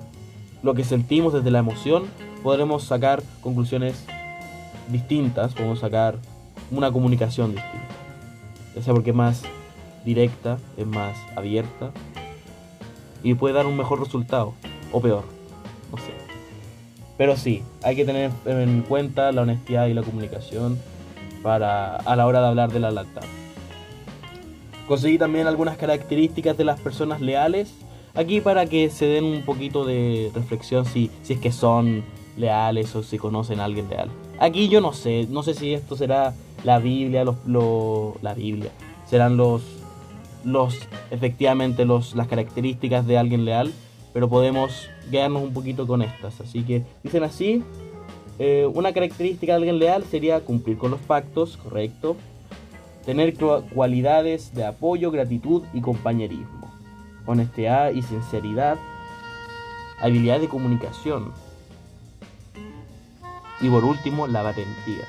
lo 0.64 0.74
que 0.74 0.84
sentimos, 0.84 1.34
desde 1.34 1.52
la 1.52 1.60
emoción, 1.60 2.06
podremos 2.44 2.84
sacar 2.84 3.22
conclusiones 3.42 4.06
distintas, 4.90 5.54
podemos 5.54 5.80
sacar 5.80 6.18
una 6.72 6.92
comunicación 6.92 7.54
distinta. 7.54 7.88
Ya 8.76 8.82
sea 8.82 8.94
porque 8.94 9.12
es 9.12 9.16
más 9.16 9.44
directa, 10.06 10.58
es 10.76 10.88
más 10.88 11.18
abierta 11.36 11.92
y 13.24 13.36
puede 13.36 13.54
dar 13.54 13.68
un 13.68 13.78
mejor 13.78 14.00
resultado 14.00 14.54
o 14.92 15.02
peor. 15.02 15.39
Pero 17.20 17.36
sí, 17.36 17.64
hay 17.84 17.98
que 17.98 18.06
tener 18.06 18.32
en 18.46 18.82
cuenta 18.84 19.34
la 19.34 19.42
honestidad 19.42 19.88
y 19.88 19.94
la 19.94 20.04
comunicación 20.04 20.80
para 21.44 21.98
a 21.98 22.16
la 22.16 22.26
hora 22.26 22.40
de 22.40 22.48
hablar 22.48 22.72
de 22.72 22.80
la 22.80 22.92
lealtad. 22.92 23.24
Conseguí 24.88 25.18
también 25.18 25.46
algunas 25.46 25.76
características 25.76 26.58
de 26.58 26.64
las 26.64 26.80
personas 26.80 27.20
leales 27.20 27.74
aquí 28.16 28.40
para 28.40 28.68
que 28.68 28.90
se 28.90 29.08
den 29.08 29.26
un 29.26 29.44
poquito 29.44 29.84
de 29.84 30.32
reflexión 30.34 30.86
si, 30.86 31.12
si 31.22 31.34
es 31.34 31.40
que 31.42 31.52
son 31.52 32.06
leales 32.38 32.96
o 32.96 33.04
si 33.04 33.18
conocen 33.18 33.60
a 33.60 33.66
alguien 33.66 33.90
leal. 33.90 34.10
Aquí 34.40 34.70
yo 34.70 34.80
no 34.80 34.94
sé, 34.94 35.28
no 35.30 35.44
sé 35.44 35.56
si 35.56 35.74
esto 35.74 35.98
será 35.98 36.34
la 36.64 36.80
Biblia, 36.80 37.26
los, 37.26 37.36
la 38.22 38.34
Biblia, 38.34 38.72
serán 39.06 39.36
los 39.36 39.62
los 40.46 40.74
efectivamente 41.12 41.84
los, 41.84 42.16
las 42.16 42.28
características 42.30 43.06
de 43.06 43.18
alguien 43.18 43.44
leal, 43.44 43.74
pero 44.20 44.28
podemos 44.28 44.90
quedarnos 45.10 45.44
un 45.44 45.54
poquito 45.54 45.88
con 45.88 46.02
estas. 46.02 46.42
Así 46.42 46.64
que 46.64 46.84
dicen 47.04 47.24
así, 47.24 47.64
eh, 48.38 48.66
una 48.66 48.92
característica 48.92 49.54
de 49.54 49.56
alguien 49.56 49.80
leal 49.80 50.04
sería 50.04 50.42
cumplir 50.42 50.78
con 50.78 50.92
los 50.92 51.00
pactos, 51.00 51.56
correcto, 51.56 52.18
tener 53.06 53.36
cualidades 53.74 54.54
de 54.54 54.66
apoyo, 54.66 55.10
gratitud 55.10 55.64
y 55.74 55.80
compañerismo, 55.80 56.70
honestidad 57.28 57.92
y 57.92 58.02
sinceridad, 58.02 58.78
habilidad 60.02 60.42
de 60.42 60.50
comunicación 60.50 61.32
y 63.62 63.70
por 63.70 63.86
último 63.86 64.28
la 64.28 64.42
valentía. 64.42 65.08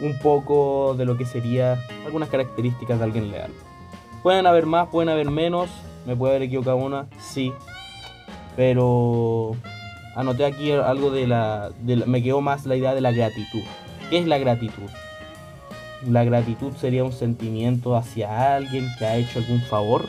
un 0.00 0.18
poco 0.18 0.94
de 0.96 1.04
lo 1.06 1.16
que 1.16 1.24
sería 1.26 1.78
algunas 2.06 2.30
características 2.30 2.98
de 2.98 3.04
alguien 3.04 3.30
leal. 3.30 3.50
Pueden 4.22 4.46
haber 4.46 4.66
más, 4.66 4.88
pueden 4.88 5.08
haber 5.08 5.30
menos, 5.30 5.70
me 6.06 6.14
puede 6.14 6.34
haber 6.34 6.48
equivocado 6.48 6.76
una, 6.76 7.06
sí, 7.18 7.52
pero 8.54 9.56
anoté 10.14 10.44
aquí 10.44 10.72
algo 10.72 11.10
de 11.10 11.26
la, 11.26 11.70
me 11.84 12.22
quedó 12.22 12.42
más 12.42 12.66
la 12.66 12.76
idea 12.76 12.94
de 12.94 13.00
la 13.00 13.12
gratitud. 13.12 13.62
¿Qué 14.10 14.18
es 14.18 14.26
la 14.26 14.36
gratitud? 14.38 14.90
La 16.06 16.24
gratitud 16.24 16.72
sería 16.74 17.04
un 17.04 17.12
sentimiento 17.12 17.96
hacia 17.96 18.56
alguien 18.56 18.88
que 18.98 19.06
ha 19.06 19.16
hecho 19.16 19.38
algún 19.38 19.60
favor, 19.62 20.04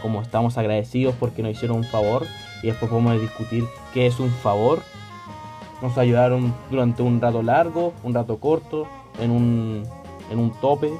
como 0.00 0.22
estamos 0.22 0.56
agradecidos 0.58 1.14
porque 1.18 1.42
nos 1.42 1.52
hicieron 1.52 1.78
un 1.78 1.84
favor, 1.84 2.26
y 2.62 2.68
después 2.68 2.90
podemos 2.90 3.20
discutir 3.20 3.64
qué 3.92 4.06
es 4.06 4.20
un 4.20 4.30
favor. 4.30 4.82
Nos 5.80 5.98
ayudaron 5.98 6.54
durante 6.70 7.02
un 7.02 7.20
rato 7.20 7.42
largo, 7.42 7.92
un 8.04 8.14
rato 8.14 8.38
corto, 8.38 8.86
en 9.20 9.32
un, 9.32 9.82
en 10.30 10.38
un 10.38 10.52
tope, 10.60 10.92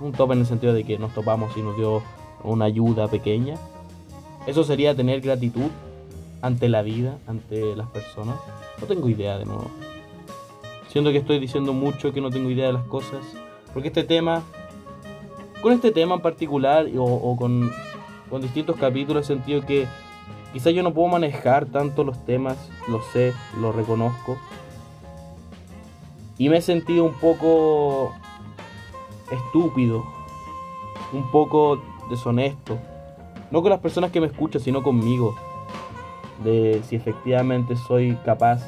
un 0.00 0.12
tope 0.12 0.34
en 0.34 0.40
el 0.40 0.46
sentido 0.46 0.72
de 0.72 0.84
que 0.84 0.98
nos 0.98 1.14
topamos 1.14 1.56
y 1.56 1.62
nos 1.62 1.76
dio 1.76 2.02
una 2.42 2.66
ayuda 2.66 3.08
pequeña. 3.08 3.56
Eso 4.46 4.64
sería 4.64 4.94
tener 4.94 5.20
gratitud 5.20 5.70
ante 6.42 6.68
la 6.68 6.82
vida, 6.82 7.18
ante 7.26 7.74
las 7.74 7.88
personas. 7.88 8.36
No 8.80 8.86
tengo 8.86 9.08
idea 9.08 9.38
de 9.38 9.46
nuevo. 9.46 9.70
Siento 10.88 11.10
que 11.10 11.18
estoy 11.18 11.38
diciendo 11.38 11.72
mucho 11.72 12.12
que 12.12 12.20
no 12.20 12.30
tengo 12.30 12.50
idea 12.50 12.66
de 12.66 12.74
las 12.74 12.84
cosas. 12.84 13.24
Porque 13.72 13.88
este 13.88 14.04
tema, 14.04 14.42
con 15.62 15.72
este 15.72 15.90
tema 15.90 16.14
en 16.14 16.20
particular 16.20 16.86
o, 16.96 17.36
con, 17.36 17.72
con 18.30 18.42
distintos 18.42 18.76
capítulos, 18.76 19.24
he 19.24 19.26
sentido 19.26 19.64
que 19.64 19.86
quizás 20.52 20.74
yo 20.74 20.82
no 20.82 20.92
puedo 20.92 21.08
manejar 21.08 21.66
tanto 21.66 22.04
los 22.04 22.24
temas, 22.26 22.56
lo 22.86 23.00
sé, 23.12 23.32
lo 23.60 23.72
reconozco. 23.72 24.36
Y 26.36 26.48
me 26.48 26.58
he 26.58 26.62
sentido 26.62 27.04
un 27.04 27.14
poco 27.14 28.12
estúpido, 29.30 30.04
un 31.12 31.30
poco 31.30 31.80
deshonesto. 32.10 32.78
No 33.50 33.62
con 33.62 33.70
las 33.70 33.80
personas 33.80 34.10
que 34.10 34.20
me 34.20 34.26
escuchan, 34.26 34.60
sino 34.60 34.82
conmigo. 34.82 35.34
De 36.42 36.82
si 36.84 36.96
efectivamente 36.96 37.76
soy 37.76 38.16
capaz, 38.24 38.60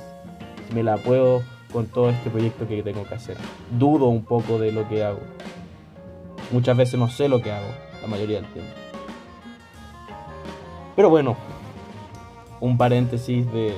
si 0.68 0.74
me 0.74 0.82
la 0.82 0.96
puedo 0.98 1.42
con 1.72 1.86
todo 1.86 2.10
este 2.10 2.30
proyecto 2.30 2.66
que 2.68 2.82
tengo 2.82 3.04
que 3.04 3.14
hacer. 3.14 3.36
Dudo 3.78 4.06
un 4.06 4.24
poco 4.24 4.58
de 4.58 4.72
lo 4.72 4.88
que 4.88 5.04
hago. 5.04 5.20
Muchas 6.52 6.76
veces 6.76 6.98
no 6.98 7.08
sé 7.08 7.28
lo 7.28 7.42
que 7.42 7.50
hago, 7.50 7.68
la 8.00 8.08
mayoría 8.08 8.40
del 8.40 8.50
tiempo. 8.52 8.72
Pero 10.94 11.10
bueno, 11.10 11.36
un 12.60 12.78
paréntesis 12.78 13.44
de, 13.52 13.74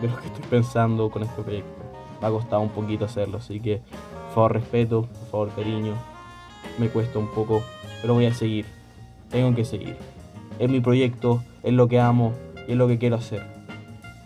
de 0.00 0.08
lo 0.08 0.16
que 0.20 0.26
estoy 0.28 0.44
pensando 0.48 1.10
con 1.10 1.22
este 1.22 1.42
proyecto 1.42 1.82
me 2.22 2.28
ha 2.28 2.30
costado 2.30 2.62
un 2.62 2.68
poquito 2.68 3.04
hacerlo, 3.04 3.38
así 3.38 3.60
que 3.60 3.78
por 4.26 4.34
favor 4.34 4.52
respeto, 4.52 5.02
por 5.02 5.30
favor 5.30 5.50
cariño, 5.50 5.94
me 6.78 6.88
cuesta 6.88 7.18
un 7.18 7.28
poco, 7.28 7.62
pero 8.00 8.14
voy 8.14 8.26
a 8.26 8.34
seguir, 8.34 8.66
tengo 9.30 9.54
que 9.54 9.64
seguir. 9.64 9.96
Es 10.58 10.70
mi 10.70 10.80
proyecto, 10.80 11.42
es 11.62 11.72
lo 11.72 11.88
que 11.88 12.00
amo 12.00 12.32
y 12.68 12.72
es 12.72 12.76
lo 12.76 12.88
que 12.88 12.98
quiero 12.98 13.16
hacer. 13.16 13.42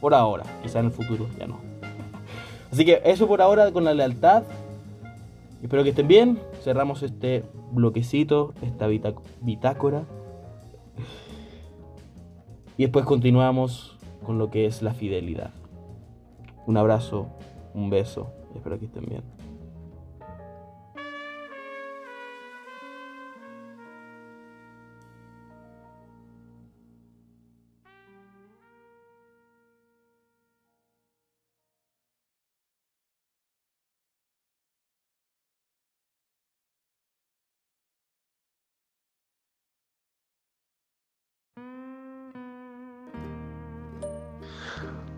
Por 0.00 0.14
ahora, 0.14 0.44
quizá 0.62 0.80
en 0.80 0.86
el 0.86 0.90
futuro 0.92 1.26
ya 1.38 1.46
no. 1.46 1.58
Así 2.72 2.84
que 2.84 3.00
eso 3.04 3.26
por 3.26 3.40
ahora 3.40 3.70
con 3.72 3.84
la 3.84 3.94
lealtad. 3.94 4.42
Espero 5.62 5.82
que 5.82 5.90
estén 5.90 6.08
bien. 6.08 6.38
Cerramos 6.62 7.02
este 7.02 7.44
bloquecito, 7.72 8.52
esta 8.62 8.86
bitácora. 9.40 10.04
Y 12.76 12.82
después 12.82 13.04
continuamos 13.06 13.96
con 14.24 14.38
lo 14.38 14.50
que 14.50 14.66
es 14.66 14.82
la 14.82 14.92
fidelidad. 14.92 15.50
Un 16.66 16.76
abrazo 16.76 17.28
un 17.74 17.90
beso 17.90 18.32
espero 18.56 18.78
que 18.78 18.86
estén 18.86 19.04
bien. 19.06 19.22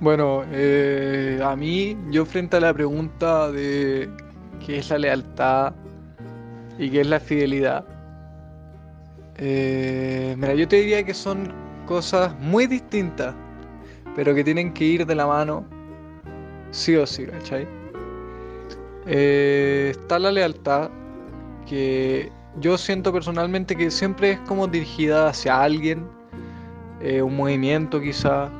Bueno, 0.00 0.44
eh, 0.52 1.40
a 1.42 1.56
mí, 1.56 1.98
yo 2.10 2.24
frente 2.24 2.56
a 2.56 2.60
la 2.60 2.72
pregunta 2.72 3.50
de 3.50 4.08
qué 4.64 4.78
es 4.78 4.90
la 4.90 4.98
lealtad 4.98 5.74
y 6.78 6.88
qué 6.88 7.00
es 7.00 7.06
la 7.08 7.18
fidelidad, 7.18 7.84
eh, 9.38 10.36
mira, 10.38 10.54
yo 10.54 10.68
te 10.68 10.76
diría 10.76 11.02
que 11.02 11.14
son 11.14 11.52
cosas 11.86 12.32
muy 12.38 12.68
distintas, 12.68 13.34
pero 14.14 14.36
que 14.36 14.44
tienen 14.44 14.72
que 14.72 14.84
ir 14.84 15.04
de 15.04 15.16
la 15.16 15.26
mano 15.26 15.64
sí 16.70 16.94
o 16.94 17.04
sí, 17.04 17.26
¿cachai? 17.26 17.66
Eh, 19.04 19.88
está 19.90 20.20
la 20.20 20.30
lealtad, 20.30 20.90
que 21.66 22.30
yo 22.60 22.78
siento 22.78 23.12
personalmente 23.12 23.74
que 23.74 23.90
siempre 23.90 24.32
es 24.32 24.40
como 24.40 24.68
dirigida 24.68 25.30
hacia 25.30 25.60
alguien, 25.60 26.06
un 27.00 27.36
movimiento 27.36 28.00
quizá, 28.00 28.50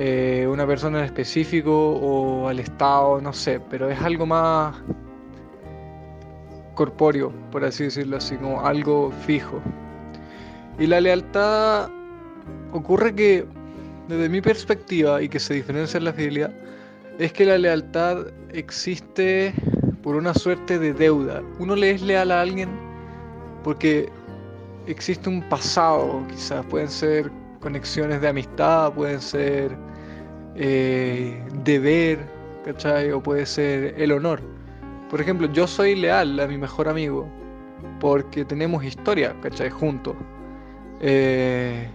eh, 0.00 0.46
una 0.46 0.64
persona 0.64 1.00
en 1.00 1.06
específico 1.06 1.72
o 1.72 2.46
al 2.46 2.60
Estado, 2.60 3.20
no 3.20 3.32
sé, 3.32 3.58
pero 3.68 3.90
es 3.90 4.00
algo 4.00 4.26
más 4.26 4.76
corpóreo, 6.74 7.32
por 7.50 7.64
así 7.64 7.82
decirlo 7.82 8.18
así, 8.18 8.36
como 8.36 8.64
algo 8.64 9.10
fijo. 9.26 9.60
Y 10.78 10.86
la 10.86 11.00
lealtad 11.00 11.90
ocurre 12.72 13.12
que, 13.12 13.44
desde 14.06 14.28
mi 14.28 14.40
perspectiva, 14.40 15.20
y 15.20 15.28
que 15.28 15.40
se 15.40 15.54
diferencia 15.54 15.98
en 15.98 16.04
la 16.04 16.12
fidelidad, 16.12 16.52
es 17.18 17.32
que 17.32 17.44
la 17.44 17.58
lealtad 17.58 18.28
existe 18.52 19.52
por 20.04 20.14
una 20.14 20.32
suerte 20.32 20.78
de 20.78 20.92
deuda. 20.92 21.42
Uno 21.58 21.74
le 21.74 21.90
es 21.90 22.02
leal 22.02 22.30
a 22.30 22.42
alguien 22.42 22.68
porque 23.64 24.08
existe 24.86 25.28
un 25.28 25.42
pasado, 25.48 26.22
quizás 26.30 26.64
pueden 26.66 26.88
ser 26.88 27.32
conexiones 27.58 28.20
de 28.20 28.28
amistad, 28.28 28.92
pueden 28.92 29.20
ser 29.20 29.87
eh, 30.58 31.40
deber, 31.62 32.18
¿cachai? 32.64 33.12
O 33.12 33.22
puede 33.22 33.46
ser 33.46 33.94
el 33.96 34.12
honor. 34.12 34.40
Por 35.08 35.20
ejemplo, 35.20 35.50
yo 35.52 35.66
soy 35.66 35.94
leal 35.94 36.38
a 36.40 36.46
mi 36.46 36.58
mejor 36.58 36.88
amigo 36.88 37.28
porque 38.00 38.44
tenemos 38.44 38.84
historia, 38.84 39.34
¿cachai? 39.40 39.70
Juntos. 39.70 40.16
Eh, 41.00 41.88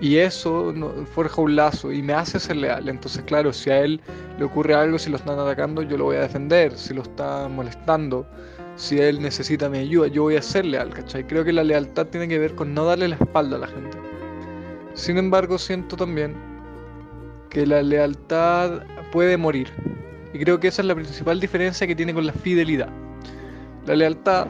y 0.00 0.18
eso 0.18 0.74
forja 1.14 1.40
un 1.40 1.56
lazo 1.56 1.90
y 1.90 2.02
me 2.02 2.12
hace 2.12 2.38
ser 2.38 2.56
leal. 2.56 2.88
Entonces, 2.90 3.22
claro, 3.22 3.52
si 3.54 3.70
a 3.70 3.80
él 3.80 4.00
le 4.38 4.44
ocurre 4.44 4.74
algo, 4.74 4.98
si 4.98 5.08
lo 5.08 5.16
están 5.16 5.38
atacando, 5.38 5.80
yo 5.80 5.96
lo 5.96 6.04
voy 6.04 6.16
a 6.16 6.20
defender. 6.20 6.76
Si 6.76 6.92
lo 6.92 7.02
están 7.02 7.56
molestando, 7.56 8.26
si 8.76 8.98
él 8.98 9.22
necesita 9.22 9.70
mi 9.70 9.78
ayuda, 9.78 10.08
yo 10.08 10.24
voy 10.24 10.36
a 10.36 10.42
ser 10.42 10.66
leal, 10.66 10.90
¿cachai? 10.90 11.26
Creo 11.26 11.42
que 11.44 11.52
la 11.54 11.64
lealtad 11.64 12.06
tiene 12.08 12.28
que 12.28 12.38
ver 12.38 12.54
con 12.54 12.74
no 12.74 12.84
darle 12.84 13.08
la 13.08 13.16
espalda 13.16 13.56
a 13.56 13.60
la 13.60 13.68
gente. 13.68 13.96
Sin 14.92 15.16
embargo, 15.16 15.56
siento 15.56 15.96
también 15.96 16.55
que 17.50 17.66
la 17.66 17.82
lealtad 17.82 18.82
puede 19.12 19.36
morir. 19.36 19.68
Y 20.32 20.38
creo 20.38 20.60
que 20.60 20.68
esa 20.68 20.82
es 20.82 20.88
la 20.88 20.94
principal 20.94 21.40
diferencia 21.40 21.86
que 21.86 21.94
tiene 21.94 22.12
con 22.12 22.26
la 22.26 22.32
fidelidad. 22.32 22.88
La 23.86 23.96
lealtad 23.96 24.48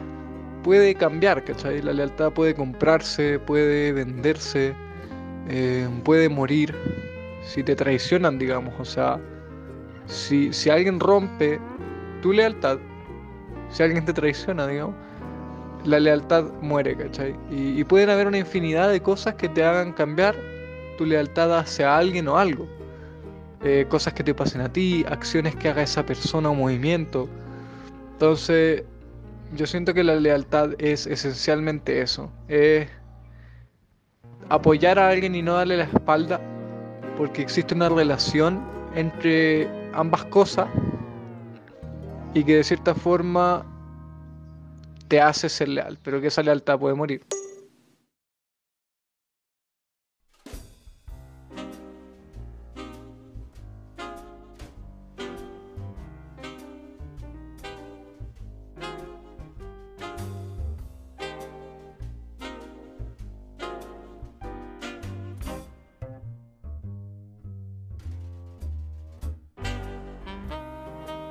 puede 0.62 0.94
cambiar, 0.94 1.44
¿cachai? 1.44 1.82
La 1.82 1.92
lealtad 1.92 2.32
puede 2.32 2.54
comprarse, 2.54 3.38
puede 3.38 3.92
venderse, 3.92 4.74
eh, 5.48 5.88
puede 6.04 6.28
morir 6.28 6.74
si 7.42 7.62
te 7.62 7.76
traicionan, 7.76 8.38
digamos. 8.38 8.74
O 8.80 8.84
sea, 8.84 9.20
si, 10.06 10.52
si 10.52 10.70
alguien 10.70 10.98
rompe 10.98 11.60
tu 12.22 12.32
lealtad, 12.32 12.78
si 13.70 13.82
alguien 13.82 14.04
te 14.04 14.12
traiciona, 14.12 14.66
digamos, 14.66 14.94
la 15.84 16.00
lealtad 16.00 16.44
muere, 16.60 16.96
¿cachai? 16.96 17.36
Y, 17.50 17.80
y, 17.80 17.84
pueden 17.84 18.10
haber 18.10 18.26
una 18.26 18.38
infinidad 18.38 18.90
de 18.90 19.00
cosas 19.00 19.34
que 19.34 19.48
te 19.48 19.62
hagan 19.62 19.92
cambiar 19.92 20.34
tu 20.98 21.04
lealtad 21.04 21.56
hacia 21.56 21.96
alguien 21.96 22.26
o 22.26 22.38
algo. 22.38 22.66
Eh, 23.62 23.86
cosas 23.88 24.12
que 24.12 24.22
te 24.22 24.34
pasen 24.34 24.60
a 24.60 24.72
ti, 24.72 25.04
acciones 25.08 25.56
que 25.56 25.68
haga 25.68 25.82
esa 25.82 26.04
persona 26.04 26.50
o 26.50 26.54
movimiento. 26.54 27.28
Entonces, 28.12 28.84
yo 29.54 29.66
siento 29.66 29.94
que 29.94 30.04
la 30.04 30.16
lealtad 30.16 30.70
es 30.78 31.06
esencialmente 31.06 32.00
eso. 32.00 32.30
Es 32.48 32.88
apoyar 34.48 34.98
a 34.98 35.08
alguien 35.08 35.34
y 35.34 35.42
no 35.42 35.54
darle 35.54 35.78
la 35.78 35.84
espalda 35.84 36.40
porque 37.16 37.42
existe 37.42 37.74
una 37.74 37.88
relación 37.88 38.60
entre 38.94 39.68
ambas 39.92 40.24
cosas 40.26 40.68
y 42.34 42.44
que 42.44 42.56
de 42.56 42.64
cierta 42.64 42.94
forma 42.94 43.64
te 45.08 45.20
hace 45.20 45.48
ser 45.48 45.68
leal, 45.68 45.98
pero 46.02 46.20
que 46.20 46.26
esa 46.28 46.42
lealtad 46.42 46.78
puede 46.78 46.94
morir. 46.94 47.24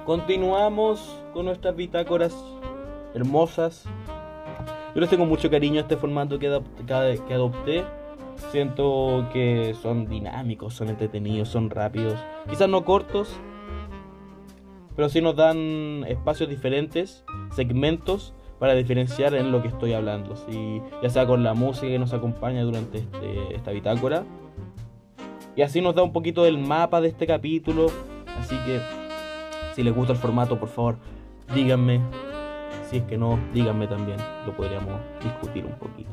Continuamos 0.06 1.20
con 1.34 1.46
nuestras 1.46 1.76
bitácoras 1.76 2.36
hermosas. 3.16 3.86
Yo 4.94 5.02
les 5.02 5.10
tengo 5.10 5.26
mucho 5.26 5.50
cariño 5.50 5.80
a 5.80 5.82
este 5.82 5.98
formato 5.98 6.38
que, 6.38 6.62
que 6.86 7.34
adopté. 7.34 7.84
Siento 8.52 9.28
que 9.34 9.76
son 9.82 10.08
dinámicos, 10.08 10.76
son 10.76 10.90
entretenidos, 10.90 11.50
son 11.50 11.72
rápidos. 11.72 12.20
Quizás 12.48 12.70
no 12.70 12.86
cortos, 12.86 13.36
pero 14.96 15.10
sí 15.10 15.22
nos 15.22 15.36
dan 15.38 16.06
espacios 16.08 16.50
diferentes, 16.50 17.26
segmentos 17.56 18.36
para 18.60 18.76
diferenciar 18.76 19.34
en 19.34 19.52
lo 19.52 19.64
que 19.64 19.70
estoy 19.70 19.94
hablando. 19.94 20.36
ya 21.02 21.10
sea 21.10 21.26
con 21.26 21.44
la 21.44 21.56
música 21.56 21.88
que 21.88 21.98
nos 21.98 22.14
acompaña 22.14 22.62
durante 22.62 23.00
este, 23.00 23.56
esta 23.56 23.72
bitácora. 23.72 24.24
Y 25.56 25.64
así 25.64 25.82
nos 25.82 25.96
da 25.96 26.04
un 26.04 26.14
poquito 26.14 26.44
del 26.44 26.60
mapa 26.60 27.02
de 27.02 27.08
este 27.08 27.26
capítulo. 27.26 27.88
Así 28.38 28.56
que 28.66 28.95
si 29.76 29.84
les 29.84 29.94
gusta 29.94 30.14
el 30.14 30.20
formato, 30.20 30.58
por 30.58 30.70
favor, 30.70 30.96
díganme. 31.54 32.00
Si 32.90 32.98
es 32.98 33.04
que 33.04 33.18
no, 33.18 33.38
díganme 33.54 33.88
también. 33.88 34.18
Lo 34.46 34.56
podríamos 34.56 35.02
discutir 35.22 35.66
un 35.66 35.74
poquito. 35.74 36.10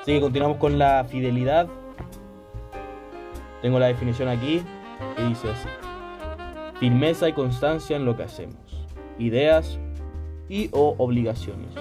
Así 0.00 0.12
que 0.12 0.20
continuamos 0.20 0.58
con 0.58 0.76
la 0.76 1.04
fidelidad. 1.04 1.68
Tengo 3.62 3.78
la 3.78 3.86
definición 3.86 4.28
aquí 4.28 4.60
que 5.16 5.22
dice 5.24 5.50
así. 5.50 5.68
Firmeza 6.80 7.28
y 7.28 7.32
constancia 7.32 7.96
en 7.96 8.04
lo 8.04 8.16
que 8.16 8.24
hacemos. 8.24 8.56
Ideas 9.20 9.78
y 10.48 10.68
o 10.72 10.96
obligaciones. 10.98 11.72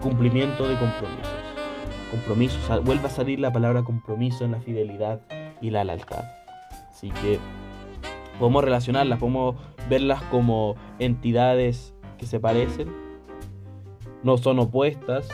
Cumplimiento 0.00 0.66
de 0.66 0.76
compromisos. 0.78 1.34
Compromisos. 2.10 2.84
Vuelve 2.84 3.06
a 3.06 3.10
salir 3.10 3.38
la 3.38 3.52
palabra 3.52 3.82
compromiso 3.82 4.46
en 4.46 4.52
la 4.52 4.60
fidelidad 4.60 5.20
y 5.60 5.68
la 5.68 5.84
lealtad. 5.84 6.24
Así 6.88 7.10
que 7.10 7.38
podemos 8.38 8.64
relacionarlas, 8.64 9.18
podemos 9.18 9.56
verlas 9.88 10.22
como 10.24 10.76
entidades 10.98 11.94
que 12.18 12.26
se 12.26 12.40
parecen, 12.40 12.88
no 14.22 14.38
son 14.38 14.58
opuestas, 14.58 15.28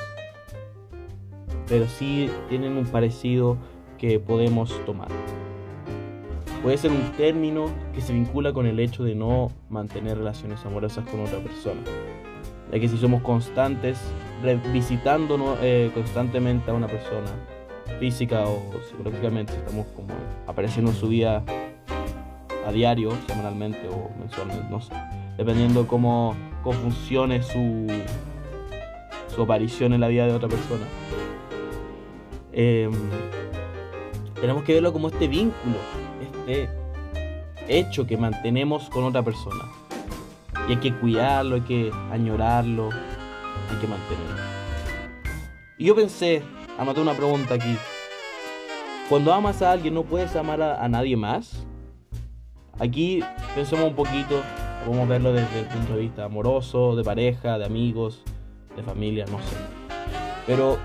pero 1.66 1.86
sí 1.86 2.30
tienen 2.48 2.76
un 2.76 2.86
parecido 2.86 3.58
que 3.98 4.18
podemos 4.18 4.72
tomar. 4.86 5.08
Puede 6.62 6.76
ser 6.76 6.90
un 6.90 7.12
término 7.12 7.66
que 7.94 8.00
se 8.00 8.12
vincula 8.12 8.52
con 8.52 8.66
el 8.66 8.80
hecho 8.80 9.04
de 9.04 9.14
no 9.14 9.52
mantener 9.68 10.18
relaciones 10.18 10.64
amorosas 10.64 11.08
con 11.08 11.20
otra 11.20 11.38
persona. 11.38 11.80
Ya 12.72 12.80
que 12.80 12.88
si 12.88 12.96
somos 12.96 13.22
constantes, 13.22 13.98
revisitando 14.42 15.56
eh, 15.62 15.90
constantemente 15.94 16.70
a 16.70 16.74
una 16.74 16.86
persona, 16.86 17.30
física 18.00 18.44
o 18.44 18.60
psicológicamente, 18.88 19.52
estamos 19.54 19.86
como 19.88 20.14
apareciendo 20.46 20.90
en 20.90 20.96
su 20.96 21.08
vida 21.08 21.42
a 22.68 22.72
diario, 22.72 23.10
semanalmente 23.26 23.88
o 23.88 24.10
mensualmente, 24.18 24.66
no 24.68 24.80
sé, 24.80 24.92
dependiendo 25.36 25.86
cómo, 25.86 26.36
funcione 26.82 27.42
su, 27.42 27.86
su 29.34 29.42
aparición 29.42 29.94
en 29.94 30.02
la 30.02 30.08
vida 30.08 30.26
de 30.26 30.34
otra 30.34 30.50
persona. 30.50 30.84
Em, 32.52 32.92
tenemos 34.34 34.64
que 34.64 34.74
verlo 34.74 34.92
como 34.92 35.08
este 35.08 35.28
vínculo, 35.28 35.78
este 36.20 36.68
hecho 37.68 38.06
que 38.06 38.18
mantenemos 38.18 38.90
con 38.90 39.04
otra 39.04 39.22
persona. 39.22 39.64
Y 40.68 40.72
hay 40.72 40.78
que 40.78 40.94
cuidarlo, 40.94 41.54
hay 41.54 41.62
que 41.62 41.90
añorarlo, 42.10 42.90
hay 42.90 43.76
que 43.80 43.86
mantenerlo. 43.86 44.42
Y 45.78 45.86
yo 45.86 45.96
pensé, 45.96 46.42
anoté 46.78 47.00
una 47.00 47.14
pregunta 47.14 47.54
aquí. 47.54 47.78
Cuando 49.08 49.32
amas 49.32 49.62
a 49.62 49.72
alguien, 49.72 49.94
¿no 49.94 50.02
puedes 50.02 50.36
amar 50.36 50.60
a 50.60 50.86
nadie 50.86 51.16
más? 51.16 51.67
Aquí 52.80 53.20
pensemos 53.56 53.86
un 53.86 53.94
poquito, 53.94 54.40
podemos 54.84 55.08
verlo 55.08 55.32
desde 55.32 55.60
el 55.60 55.66
punto 55.66 55.94
de 55.94 56.00
vista 56.00 56.24
amoroso, 56.24 56.94
de 56.94 57.02
pareja, 57.02 57.58
de 57.58 57.64
amigos, 57.64 58.22
de 58.76 58.82
familia, 58.84 59.24
no 59.26 59.38
sé. 59.38 59.56
Pero 60.46 60.78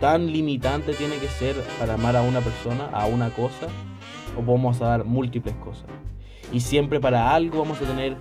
tan 0.00 0.26
limitante 0.32 0.94
tiene 0.94 1.16
que 1.18 1.28
ser 1.28 1.54
para 1.78 1.94
amar 1.94 2.16
a 2.16 2.22
una 2.22 2.40
persona, 2.40 2.86
a 2.86 3.04
una 3.06 3.30
cosa, 3.30 3.68
o 4.38 4.40
podemos 4.40 4.78
dar 4.78 5.04
múltiples 5.04 5.54
cosas. 5.56 5.86
Y 6.52 6.60
siempre 6.60 7.00
para 7.00 7.34
algo 7.34 7.58
vamos 7.58 7.80
a 7.82 7.84
tener 7.84 8.16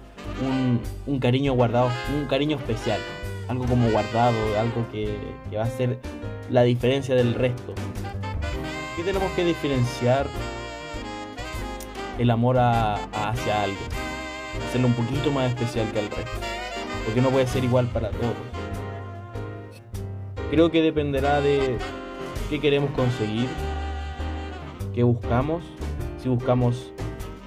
un, 1.07 1.19
cariño 1.19 1.53
guardado, 1.53 1.89
un 2.13 2.25
cariño 2.25 2.57
especial, 2.57 2.99
algo 3.47 3.65
como 3.65 3.89
guardado, 3.91 4.35
algo 4.59 4.85
que, 4.91 5.15
que 5.49 5.57
va 5.57 5.63
a 5.63 5.69
ser 5.69 5.99
la 6.49 6.63
diferencia 6.63 7.15
del 7.15 7.33
resto. 7.33 7.73
¿Qué 8.97 9.03
tenemos 9.03 9.31
que 9.31 9.45
diferenciar 9.45 10.27
el 12.17 12.29
amor 12.29 12.57
hacia 12.59 13.63
alguien. 13.63 13.79
Hacerlo 14.67 14.87
un 14.87 14.93
poquito 14.93 15.31
más 15.31 15.49
especial 15.49 15.91
que 15.91 15.99
el 15.99 16.09
resto. 16.09 16.31
porque 17.05 17.21
no 17.21 17.29
puede 17.29 17.47
ser 17.47 17.63
igual 17.63 17.87
para 17.87 18.11
todos. 18.11 18.35
Creo 20.49 20.71
que 20.71 20.81
dependerá 20.81 21.41
de 21.41 21.77
qué 22.49 22.61
queremos 22.61 22.91
conseguir, 22.91 23.47
qué 24.93 25.03
buscamos, 25.03 25.63
si 26.21 26.29
buscamos 26.29 26.93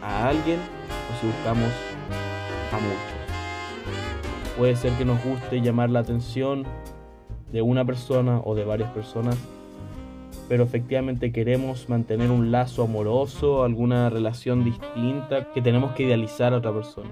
a 0.02 0.28
alguien 0.28 0.58
o 0.58 1.20
si 1.20 1.26
buscamos 1.26 1.70
a 2.72 2.76
muchos. 2.76 3.16
Puede 4.58 4.76
ser 4.76 4.92
que 4.92 5.04
nos 5.04 5.22
guste 5.24 5.60
llamar 5.60 5.90
la 5.90 6.00
atención 6.00 6.64
de 7.52 7.62
una 7.62 7.84
persona 7.84 8.40
o 8.44 8.54
de 8.54 8.64
varias 8.64 8.90
personas, 8.90 9.36
pero 10.48 10.64
efectivamente 10.64 11.32
queremos 11.32 11.88
mantener 11.88 12.30
un 12.30 12.50
lazo 12.52 12.84
amoroso, 12.84 13.64
alguna 13.64 14.10
relación 14.10 14.64
distinta, 14.64 15.50
que 15.52 15.60
tenemos 15.60 15.92
que 15.92 16.04
idealizar 16.04 16.54
a 16.54 16.58
otra 16.58 16.72
persona. 16.72 17.10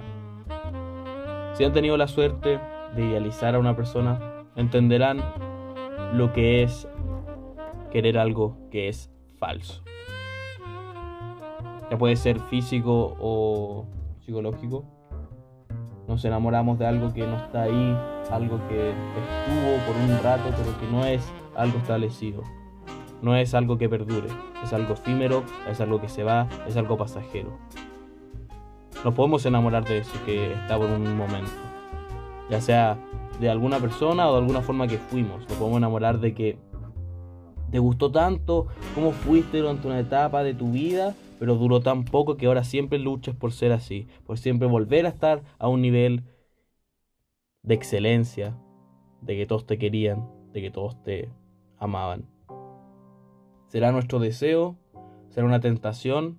Si 1.54 1.64
han 1.64 1.72
tenido 1.72 1.96
la 1.96 2.08
suerte 2.08 2.60
de 2.96 3.04
idealizar 3.04 3.54
a 3.54 3.58
una 3.58 3.76
persona, 3.76 4.44
entenderán 4.56 5.20
lo 6.14 6.32
que 6.32 6.62
es 6.62 6.88
querer 7.90 8.18
algo 8.18 8.56
que 8.70 8.88
es 8.88 9.10
falso. 9.38 9.82
Ya 11.90 11.98
puede 11.98 12.16
ser 12.16 12.38
físico 12.40 13.16
o 13.20 13.86
psicológico. 14.24 14.84
Nos 16.08 16.24
enamoramos 16.24 16.78
de 16.78 16.86
algo 16.86 17.12
que 17.12 17.26
no 17.26 17.36
está 17.36 17.62
ahí, 17.62 17.96
algo 18.30 18.60
que 18.68 18.90
estuvo 18.90 19.86
por 19.86 19.96
un 19.96 20.22
rato, 20.22 20.44
pero 20.56 20.78
que 20.78 20.86
no 20.90 21.04
es 21.04 21.24
algo 21.56 21.78
establecido. 21.78 22.42
No 23.22 23.36
es 23.36 23.54
algo 23.54 23.78
que 23.78 23.88
perdure, 23.88 24.28
es 24.62 24.72
algo 24.72 24.94
efímero, 24.94 25.44
es 25.70 25.80
algo 25.80 26.00
que 26.00 26.08
se 26.08 26.24
va, 26.24 26.48
es 26.66 26.76
algo 26.76 26.96
pasajero. 26.96 27.58
Nos 29.04 29.14
podemos 29.14 29.44
enamorar 29.46 29.84
de 29.84 29.98
eso 29.98 30.12
que 30.24 30.52
está 30.52 30.78
por 30.78 30.90
un 30.90 31.16
momento. 31.16 31.50
Ya 32.50 32.60
sea 32.60 32.98
de 33.40 33.50
alguna 33.50 33.78
persona 33.78 34.28
o 34.28 34.32
de 34.32 34.38
alguna 34.38 34.62
forma 34.62 34.86
que 34.86 34.98
fuimos. 34.98 35.40
Nos 35.48 35.58
podemos 35.58 35.78
enamorar 35.78 36.20
de 36.20 36.34
que 36.34 36.58
te 37.70 37.78
gustó 37.78 38.10
tanto, 38.10 38.68
cómo 38.94 39.12
fuiste 39.12 39.58
durante 39.58 39.86
una 39.88 39.98
etapa 39.98 40.44
de 40.44 40.54
tu 40.54 40.70
vida, 40.70 41.14
pero 41.38 41.56
duró 41.56 41.80
tan 41.80 42.04
poco 42.04 42.36
que 42.36 42.46
ahora 42.46 42.64
siempre 42.64 42.98
luchas 42.98 43.34
por 43.34 43.52
ser 43.52 43.72
así, 43.72 44.06
por 44.24 44.38
siempre 44.38 44.68
volver 44.68 45.06
a 45.06 45.08
estar 45.08 45.42
a 45.58 45.68
un 45.68 45.82
nivel 45.82 46.22
de 47.62 47.74
excelencia, 47.74 48.56
de 49.22 49.36
que 49.36 49.46
todos 49.46 49.66
te 49.66 49.78
querían, 49.78 50.28
de 50.52 50.62
que 50.62 50.70
todos 50.70 51.02
te 51.02 51.30
amaban. 51.78 52.33
¿Será 53.74 53.90
nuestro 53.90 54.20
deseo? 54.20 54.76
¿Será 55.30 55.48
una 55.48 55.58
tentación? 55.58 56.38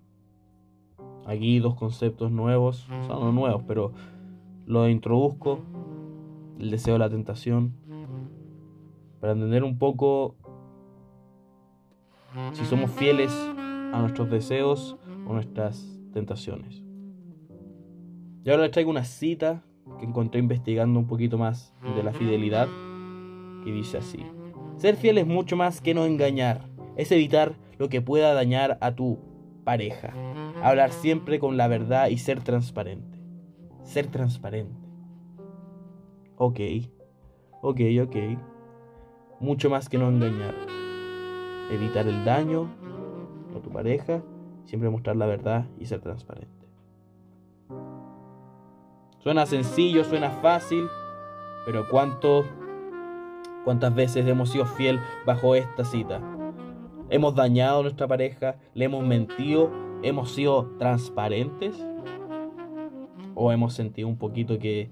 Aquí 1.25 1.59
dos 1.59 1.75
conceptos 1.75 2.31
nuevos, 2.31 2.87
o 2.89 3.03
sea, 3.03 3.15
no 3.15 3.33
nuevos, 3.33 3.61
pero 3.67 3.91
los 4.65 4.89
introduzco. 4.89 5.59
El 6.57 6.71
deseo, 6.71 6.97
la 6.97 7.09
tentación. 7.09 7.73
Para 9.19 9.33
entender 9.33 9.65
un 9.65 9.77
poco 9.77 10.37
si 12.53 12.63
somos 12.63 12.89
fieles 12.91 13.33
a 13.33 13.99
nuestros 13.99 14.29
deseos 14.29 14.95
o 15.27 15.33
nuestras 15.33 15.85
tentaciones. 16.13 16.85
Y 18.45 18.49
ahora 18.49 18.63
les 18.63 18.71
traigo 18.71 18.91
una 18.91 19.03
cita 19.03 19.61
que 19.99 20.05
encontré 20.05 20.39
investigando 20.39 20.97
un 20.97 21.07
poquito 21.07 21.37
más 21.37 21.73
de 21.97 22.01
la 22.01 22.13
fidelidad, 22.13 22.69
que 23.65 23.73
dice 23.73 23.97
así. 23.97 24.25
Ser 24.77 24.95
fiel 24.95 25.17
es 25.17 25.27
mucho 25.27 25.57
más 25.57 25.81
que 25.81 25.93
no 25.93 26.05
engañar, 26.05 26.73
es 26.95 27.11
evitar 27.11 27.55
lo 27.77 27.89
que 27.89 28.01
pueda 28.01 28.33
dañar 28.33 28.77
a 28.81 28.95
tu 28.95 29.19
pareja, 29.63 30.13
hablar 30.63 30.91
siempre 30.91 31.39
con 31.39 31.57
la 31.57 31.67
verdad 31.67 32.07
y 32.07 32.17
ser 32.17 32.41
transparente. 32.41 33.19
Ser 33.83 34.07
transparente. 34.07 34.87
Ok, 36.37 36.59
ok, 37.61 37.81
ok. 38.03 38.15
Mucho 39.39 39.69
más 39.69 39.89
que 39.89 39.97
no 39.97 40.09
engañar. 40.09 40.55
Evitar 41.71 42.07
el 42.07 42.23
daño 42.23 42.69
a 43.55 43.61
tu 43.61 43.69
pareja, 43.69 44.21
siempre 44.65 44.89
mostrar 44.89 45.15
la 45.15 45.25
verdad 45.25 45.65
y 45.79 45.85
ser 45.85 46.01
transparente. 46.01 46.53
Suena 49.19 49.45
sencillo, 49.45 50.03
suena 50.03 50.29
fácil, 50.29 50.87
pero 51.65 51.89
¿cuánto, 51.89 52.45
¿cuántas 53.63 53.93
veces 53.95 54.27
hemos 54.27 54.51
sido 54.51 54.65
fiel 54.65 54.99
bajo 55.25 55.55
esta 55.55 55.83
cita? 55.83 56.21
¿Hemos 57.11 57.35
dañado 57.35 57.79
a 57.79 57.81
nuestra 57.83 58.07
pareja? 58.07 58.55
¿Le 58.73 58.85
hemos 58.85 59.05
mentido? 59.05 59.69
¿Hemos 60.01 60.31
sido 60.31 60.71
transparentes? 60.79 61.85
¿O 63.35 63.51
hemos 63.51 63.75
sentido 63.75 64.07
un 64.07 64.17
poquito 64.17 64.57
que 64.57 64.89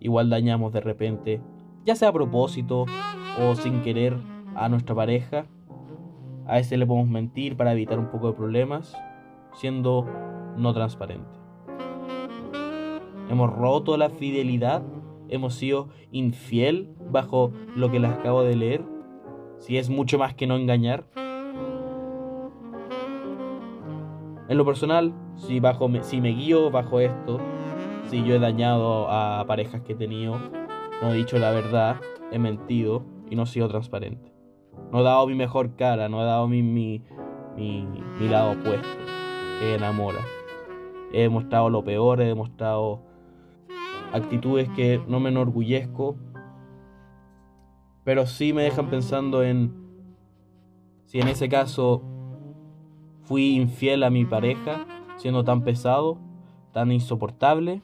igual 0.00 0.28
dañamos 0.28 0.72
de 0.72 0.80
repente, 0.80 1.40
ya 1.84 1.94
sea 1.94 2.08
a 2.08 2.12
propósito 2.12 2.86
o 3.40 3.54
sin 3.54 3.80
querer, 3.82 4.16
a 4.56 4.68
nuestra 4.68 4.96
pareja? 4.96 5.46
A 6.46 6.58
ese 6.58 6.76
le 6.76 6.84
podemos 6.84 7.08
mentir 7.08 7.56
para 7.56 7.72
evitar 7.72 8.00
un 8.00 8.10
poco 8.10 8.26
de 8.26 8.36
problemas, 8.36 8.96
siendo 9.54 10.04
no 10.56 10.74
transparente. 10.74 11.38
Hemos 13.30 13.52
roto 13.52 13.96
la 13.96 14.10
fidelidad, 14.10 14.82
hemos 15.28 15.54
sido 15.54 15.90
infiel 16.10 16.92
bajo 17.08 17.52
lo 17.76 17.88
que 17.92 18.00
les 18.00 18.10
acabo 18.10 18.42
de 18.42 18.56
leer, 18.56 18.84
si 19.58 19.78
es 19.78 19.90
mucho 19.90 20.18
más 20.18 20.34
que 20.34 20.48
no 20.48 20.56
engañar. 20.56 21.04
En 24.48 24.58
lo 24.58 24.64
personal, 24.64 25.14
si, 25.36 25.60
bajo, 25.60 25.88
si 26.02 26.20
me 26.20 26.30
guío 26.30 26.70
bajo 26.70 27.00
esto, 27.00 27.38
si 28.08 28.24
yo 28.24 28.34
he 28.34 28.38
dañado 28.38 29.08
a 29.10 29.44
parejas 29.46 29.82
que 29.82 29.92
he 29.92 29.96
tenido, 29.96 30.38
no 31.00 31.12
he 31.12 31.16
dicho 31.16 31.38
la 31.38 31.50
verdad, 31.52 31.96
he 32.30 32.38
mentido 32.38 33.04
y 33.30 33.36
no 33.36 33.44
he 33.44 33.46
sido 33.46 33.68
transparente. 33.68 34.32
No 34.90 35.00
he 35.00 35.02
dado 35.02 35.26
mi 35.26 35.34
mejor 35.34 35.76
cara, 35.76 36.08
no 36.08 36.20
he 36.20 36.24
dado 36.24 36.48
mi, 36.48 36.62
mi, 36.62 37.02
mi, 37.56 37.86
mi 38.20 38.28
lado 38.28 38.52
opuesto, 38.52 38.88
que 39.60 39.74
enamora. 39.74 40.20
He 41.12 41.22
demostrado 41.22 41.70
lo 41.70 41.84
peor, 41.84 42.20
he 42.20 42.26
demostrado 42.26 43.02
actitudes 44.12 44.68
que 44.70 45.00
no 45.08 45.20
me 45.20 45.30
enorgullezco, 45.30 46.16
pero 48.04 48.26
sí 48.26 48.52
me 48.52 48.62
dejan 48.62 48.90
pensando 48.90 49.42
en 49.42 49.72
si 51.06 51.20
en 51.20 51.28
ese 51.28 51.48
caso 51.48 52.02
fui 53.24 53.56
infiel 53.56 54.02
a 54.02 54.10
mi 54.10 54.24
pareja, 54.24 54.84
siendo 55.16 55.44
tan 55.44 55.62
pesado, 55.62 56.18
tan 56.72 56.90
insoportable, 56.92 57.82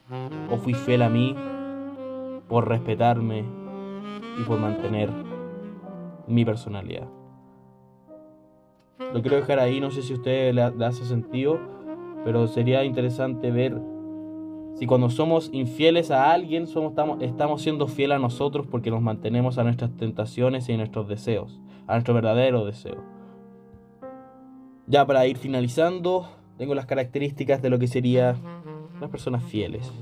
o 0.50 0.56
fui 0.56 0.74
fiel 0.74 1.02
a 1.02 1.08
mí 1.08 1.34
por 2.48 2.68
respetarme 2.68 3.44
y 4.38 4.42
por 4.44 4.58
mantener 4.58 5.10
mi 6.26 6.44
personalidad. 6.44 7.08
Lo 9.12 9.22
quiero 9.22 9.36
dejar 9.36 9.58
ahí, 9.58 9.80
no 9.80 9.90
sé 9.90 10.02
si 10.02 10.12
a 10.12 10.16
usted 10.16 10.54
le, 10.54 10.62
hace 10.62 11.04
sentido, 11.04 11.58
pero 12.24 12.46
sería 12.46 12.84
interesante 12.84 13.50
ver 13.50 13.80
si 14.74 14.86
cuando 14.86 15.08
somos 15.10 15.50
infieles 15.52 16.10
a 16.10 16.32
alguien 16.32 16.66
somos, 16.66 16.90
estamos, 16.90 17.22
estamos 17.22 17.62
siendo 17.62 17.88
fieles 17.88 18.16
a 18.16 18.18
nosotros 18.18 18.66
porque 18.70 18.90
nos 18.90 19.02
mantenemos 19.02 19.58
a 19.58 19.64
nuestras 19.64 19.96
tentaciones 19.96 20.68
y 20.68 20.72
a 20.72 20.76
nuestros 20.76 21.08
deseos, 21.08 21.60
a 21.86 21.94
nuestro 21.94 22.14
verdadero 22.14 22.64
deseo. 22.64 23.17
Ya 24.88 25.06
para 25.06 25.26
ir 25.26 25.36
finalizando, 25.36 26.28
tengo 26.56 26.74
las 26.74 26.86
características 26.86 27.62
de 27.62 27.70
lo 27.70 27.78
que 27.78 27.86
serían 27.86 28.36
las 29.00 29.10
personas 29.10 29.44
fieles, 29.44 29.92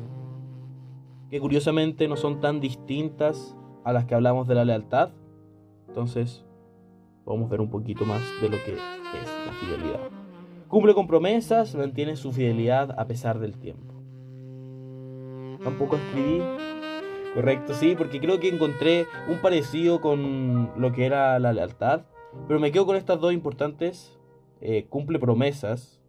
que 1.29 1.40
curiosamente 1.40 2.09
no 2.09 2.16
son 2.16 2.40
tan 2.40 2.61
distintas 2.61 3.57
a 3.85 3.92
las 3.92 4.05
que 4.05 4.14
hablamos 4.14 4.46
de 4.46 4.55
la 4.55 4.64
lealtad, 4.64 5.11
entonces, 5.88 6.44
vamos 7.25 7.46
a 7.46 7.51
ver 7.51 7.61
un 7.61 7.70
poquito 7.70 8.05
más 8.05 8.20
de 8.40 8.49
lo 8.49 8.57
que 8.64 8.72
es 8.72 8.79
la 9.46 9.53
fidelidad. 9.61 10.01
Cumple 10.68 10.94
con 10.94 11.07
promesas, 11.07 11.75
mantiene 11.75 12.16
su 12.16 12.33
fidelidad 12.33 12.94
a 12.99 13.07
pesar 13.07 13.38
del 13.38 13.57
tiempo. 13.57 13.94
Tampoco 15.64 15.96
escribí. 15.96 16.42
Correcto, 17.35 17.75
sí, 17.75 17.94
porque 17.96 18.20
creo 18.20 18.40
que 18.40 18.49
encontré 18.49 19.07
un 19.29 19.38
parecido 19.38 20.01
con 20.01 20.70
lo 20.77 20.92
que 20.92 21.07
era 21.07 21.38
la 21.38 21.53
lealtad. 21.53 22.03
Pero 22.46 22.61
me 22.61 22.70
quedo 22.70 22.87
con 22.87 22.96
estas 22.96 23.20
dos 23.20 23.33
importantes. 23.33 24.15
Eh, 24.61 24.87
cumple 24.88 25.19
promesas. 25.19 26.01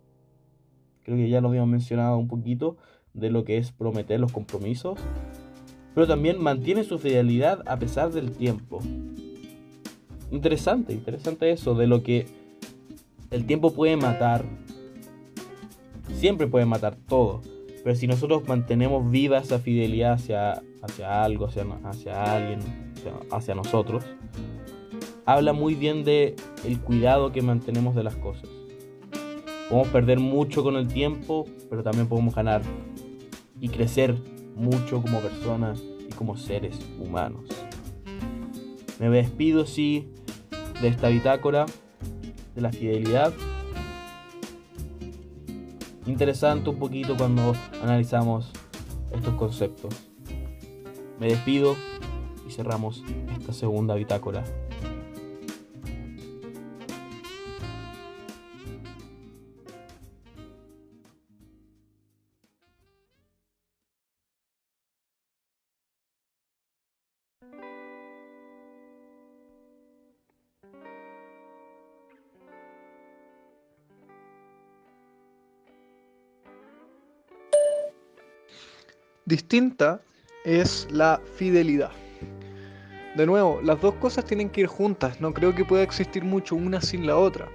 Creo 1.03 1.17
que 1.17 1.29
ya 1.29 1.41
lo 1.41 1.49
habíamos 1.49 1.69
mencionado 1.69 2.17
un 2.17 2.27
poquito 2.27 2.77
de 3.13 3.29
lo 3.29 3.43
que 3.43 3.57
es 3.57 3.71
prometer 3.71 4.19
los 4.19 4.31
compromisos. 4.31 4.99
Pero 5.93 6.07
también 6.07 6.39
mantiene 6.41 6.83
su 6.83 6.99
fidelidad 6.99 7.63
a 7.67 7.77
pesar 7.79 8.11
del 8.11 8.31
tiempo. 8.31 8.79
Interesante, 10.29 10.93
interesante 10.93 11.51
eso, 11.51 11.73
de 11.73 11.87
lo 11.87 12.03
que 12.03 12.27
el 13.31 13.45
tiempo 13.45 13.73
puede 13.73 13.97
matar. 13.97 14.45
Siempre 16.13 16.47
puede 16.47 16.65
matar 16.65 16.95
todo. 16.95 17.41
Pero 17.83 17.95
si 17.95 18.07
nosotros 18.07 18.47
mantenemos 18.47 19.09
viva 19.09 19.37
esa 19.37 19.59
fidelidad 19.59 20.13
hacia, 20.13 20.61
hacia 20.81 21.23
algo, 21.23 21.45
hacia, 21.45 21.63
hacia 21.85 22.35
alguien, 22.35 22.59
hacia, 23.31 23.55
nosotros, 23.55 24.03
habla 25.27 25.51
muy 25.51 25.75
bien 25.75 26.05
de 26.05 26.37
el 26.63 26.79
cuidado 26.79 27.33
que 27.33 27.41
mantenemos 27.41 27.93
de 27.93 28.03
las 28.03 28.15
cosas. 28.15 28.49
Podemos 29.69 29.89
perder 29.89 30.19
mucho 30.19 30.63
con 30.63 30.77
el 30.77 30.87
tiempo, 30.87 31.45
pero 31.69 31.83
también 31.83 32.07
podemos 32.07 32.33
ganar 32.33 32.61
y 33.59 33.67
crecer 33.67 34.15
mucho 34.55 35.01
como 35.01 35.19
personas 35.19 35.83
y 36.09 36.13
como 36.13 36.37
seres 36.37 36.79
humanos. 36.97 37.43
Me 38.99 39.09
despido, 39.09 39.65
sí, 39.65 40.07
de 40.81 40.87
esta 40.87 41.09
bitácora 41.09 41.65
de 42.55 42.61
la 42.61 42.71
fidelidad. 42.71 43.33
Interesante 46.05 46.69
un 46.69 46.79
poquito 46.79 47.17
cuando 47.17 47.53
analizamos 47.83 48.49
estos 49.13 49.33
conceptos. 49.35 49.93
Me 51.19 51.27
despido 51.27 51.75
y 52.47 52.51
cerramos 52.51 53.03
esta 53.37 53.51
segunda 53.51 53.93
bitácora. 53.95 54.45
Distinta 79.27 79.99
es 80.45 80.87
la 80.89 81.19
fidelidad. 81.35 81.91
De 83.17 83.25
nuevo, 83.25 83.59
las 83.61 83.81
dos 83.81 83.93
cosas 83.95 84.23
tienen 84.23 84.49
que 84.49 84.61
ir 84.61 84.67
juntas, 84.67 85.19
no 85.19 85.33
creo 85.33 85.53
que 85.53 85.65
pueda 85.65 85.83
existir 85.83 86.23
mucho 86.23 86.55
una 86.55 86.79
sin 86.79 87.05
la 87.05 87.17
otra. 87.17 87.49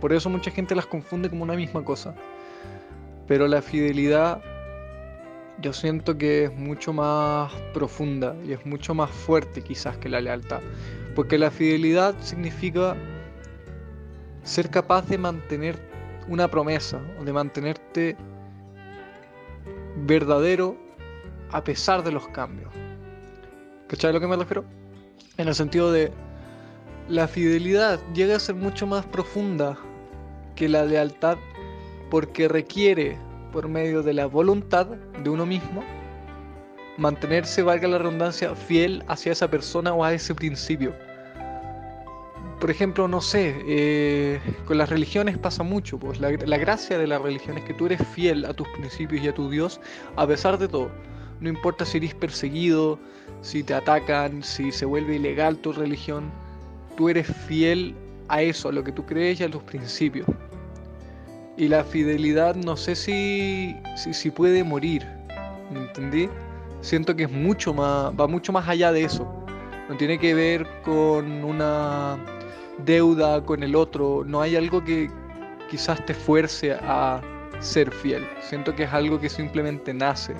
Por 0.00 0.10
eso 0.14 0.30
mucha 0.30 0.50
gente 0.50 0.74
las 0.74 0.86
confunde 0.86 1.28
como 1.28 1.42
una 1.42 1.52
misma 1.52 1.84
cosa. 1.84 2.14
Pero 3.28 3.46
la 3.46 3.60
fidelidad 3.60 4.42
yo 5.60 5.74
siento 5.74 6.16
que 6.16 6.44
es 6.44 6.54
mucho 6.56 6.94
más 6.94 7.52
profunda 7.74 8.34
y 8.46 8.52
es 8.52 8.64
mucho 8.64 8.94
más 8.94 9.10
fuerte 9.10 9.60
quizás 9.60 9.98
que 9.98 10.08
la 10.08 10.22
lealtad. 10.22 10.60
Porque 11.14 11.36
la 11.36 11.50
fidelidad 11.50 12.14
significa 12.20 12.96
ser 14.44 14.70
capaz 14.70 15.06
de 15.08 15.18
mantener 15.18 15.78
una 16.26 16.48
promesa 16.48 17.02
o 17.20 17.24
de 17.24 17.34
mantenerte 17.34 18.16
verdadero 20.06 20.76
a 21.50 21.64
pesar 21.64 22.02
de 22.02 22.12
los 22.12 22.28
cambios. 22.28 22.72
¿Cachai 23.88 24.10
a 24.10 24.12
lo 24.12 24.20
que 24.20 24.26
me 24.26 24.36
refiero? 24.36 24.64
En 25.36 25.48
el 25.48 25.54
sentido 25.54 25.90
de 25.90 26.12
la 27.08 27.26
fidelidad 27.26 27.98
llega 28.14 28.36
a 28.36 28.40
ser 28.40 28.54
mucho 28.54 28.86
más 28.86 29.04
profunda 29.06 29.76
que 30.54 30.68
la 30.68 30.84
lealtad 30.84 31.38
porque 32.10 32.48
requiere, 32.48 33.16
por 33.52 33.68
medio 33.68 34.02
de 34.02 34.12
la 34.12 34.26
voluntad 34.26 34.86
de 34.86 35.30
uno 35.30 35.46
mismo, 35.46 35.82
mantenerse, 36.98 37.62
valga 37.62 37.88
la 37.88 37.98
redundancia, 37.98 38.54
fiel 38.54 39.02
hacia 39.08 39.32
esa 39.32 39.48
persona 39.48 39.92
o 39.92 40.04
a 40.04 40.12
ese 40.12 40.34
principio. 40.34 40.94
Por 42.60 42.70
ejemplo, 42.70 43.08
no 43.08 43.22
sé, 43.22 43.56
eh, 43.66 44.38
con 44.66 44.76
las 44.76 44.90
religiones 44.90 45.38
pasa 45.38 45.62
mucho, 45.62 45.98
pues 45.98 46.20
la, 46.20 46.30
gracia 46.30 46.98
de 46.98 47.06
la 47.06 47.18
religión 47.18 47.56
es 47.56 47.64
que 47.64 47.72
tú 47.72 47.86
eres 47.86 48.06
fiel 48.08 48.44
a 48.44 48.52
tus 48.52 48.68
principios 48.68 49.24
y 49.24 49.28
a 49.28 49.34
tu 49.34 49.48
Dios 49.48 49.80
a 50.16 50.26
pesar 50.26 50.58
de 50.58 50.68
todo. 50.68 50.90
No 51.40 51.48
importa 51.48 51.86
si 51.86 51.96
eres 51.96 52.14
perseguido, 52.14 52.98
si 53.40 53.62
te 53.62 53.72
atacan, 53.72 54.42
si 54.42 54.72
se 54.72 54.84
vuelve 54.84 55.16
ilegal 55.16 55.56
tu 55.56 55.72
religión, 55.72 56.30
tú 56.98 57.08
eres 57.08 57.34
fiel 57.46 57.94
a 58.28 58.42
eso, 58.42 58.68
a 58.68 58.72
lo 58.72 58.84
que 58.84 58.92
tú 58.92 59.06
crees 59.06 59.40
y 59.40 59.44
a 59.44 59.48
los 59.48 59.62
principios. 59.62 60.26
Y 61.56 61.66
la 61.68 61.82
fidelidad 61.82 62.56
no 62.56 62.76
sé 62.76 62.94
si, 62.94 63.74
si, 63.96 64.12
si 64.12 64.30
puede 64.30 64.64
morir, 64.64 65.06
¿me 65.72 65.80
entendí? 65.80 66.28
Siento 66.82 67.16
que 67.16 67.22
es 67.22 67.30
mucho 67.30 67.72
más, 67.72 68.12
va 68.20 68.26
mucho 68.26 68.52
más 68.52 68.68
allá 68.68 68.92
de 68.92 69.04
eso. 69.04 69.26
No 69.88 69.96
tiene 69.96 70.18
que 70.18 70.34
ver 70.34 70.66
con 70.84 71.42
una 71.42 72.18
deuda 72.84 73.44
con 73.44 73.62
el 73.62 73.74
otro, 73.74 74.24
no 74.26 74.40
hay 74.40 74.56
algo 74.56 74.82
que 74.82 75.10
quizás 75.70 76.04
te 76.04 76.14
fuerce 76.14 76.72
a 76.72 77.20
ser 77.60 77.90
fiel. 77.90 78.26
Siento 78.40 78.74
que 78.74 78.84
es 78.84 78.92
algo 78.92 79.20
que 79.20 79.28
simplemente 79.28 79.94
nace. 79.94 80.34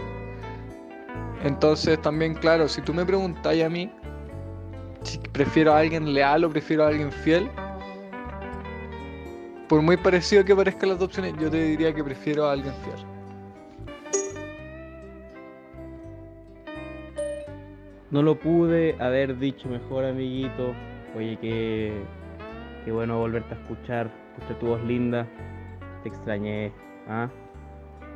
Entonces 1.42 2.00
también, 2.03 2.35
claro, 2.35 2.68
si 2.68 2.83
tú 2.83 2.92
me 2.92 3.05
preguntáis 3.05 3.64
a 3.64 3.68
mí 3.68 3.90
si 5.03 5.18
prefiero 5.18 5.72
a 5.72 5.79
alguien 5.79 6.12
leal 6.12 6.44
o 6.44 6.50
prefiero 6.50 6.85
a 6.85 6.88
alguien 6.88 7.11
fiel, 7.11 7.48
por 9.68 9.81
muy 9.83 9.96
parecido 9.96 10.44
que 10.44 10.55
parezcan 10.55 10.90
las 10.90 10.98
dos 10.98 11.09
opciones, 11.09 11.35
yo 11.40 11.50
te 11.50 11.62
diría 11.62 11.94
que 11.94 12.05
prefiero 12.05 12.46
a 12.46 12.53
alguien 12.53 12.74
fiel. 12.85 13.07
No 18.11 18.22
lo 18.22 18.38
pude 18.38 18.96
haber 18.98 19.38
dicho 19.38 19.68
mejor, 19.68 20.05
amiguito. 20.05 20.74
Oye, 21.16 21.38
que 21.40 21.92
qué 22.85 22.93
bueno 22.93 23.19
volverte 23.19 23.55
a 23.55 23.59
escuchar. 23.59 24.11
Escuché 24.38 24.55
tu 24.61 24.66
voz 24.66 24.83
linda. 24.85 25.27
Te 26.03 26.09
extrañé. 26.09 26.73
¿ah? 27.09 27.29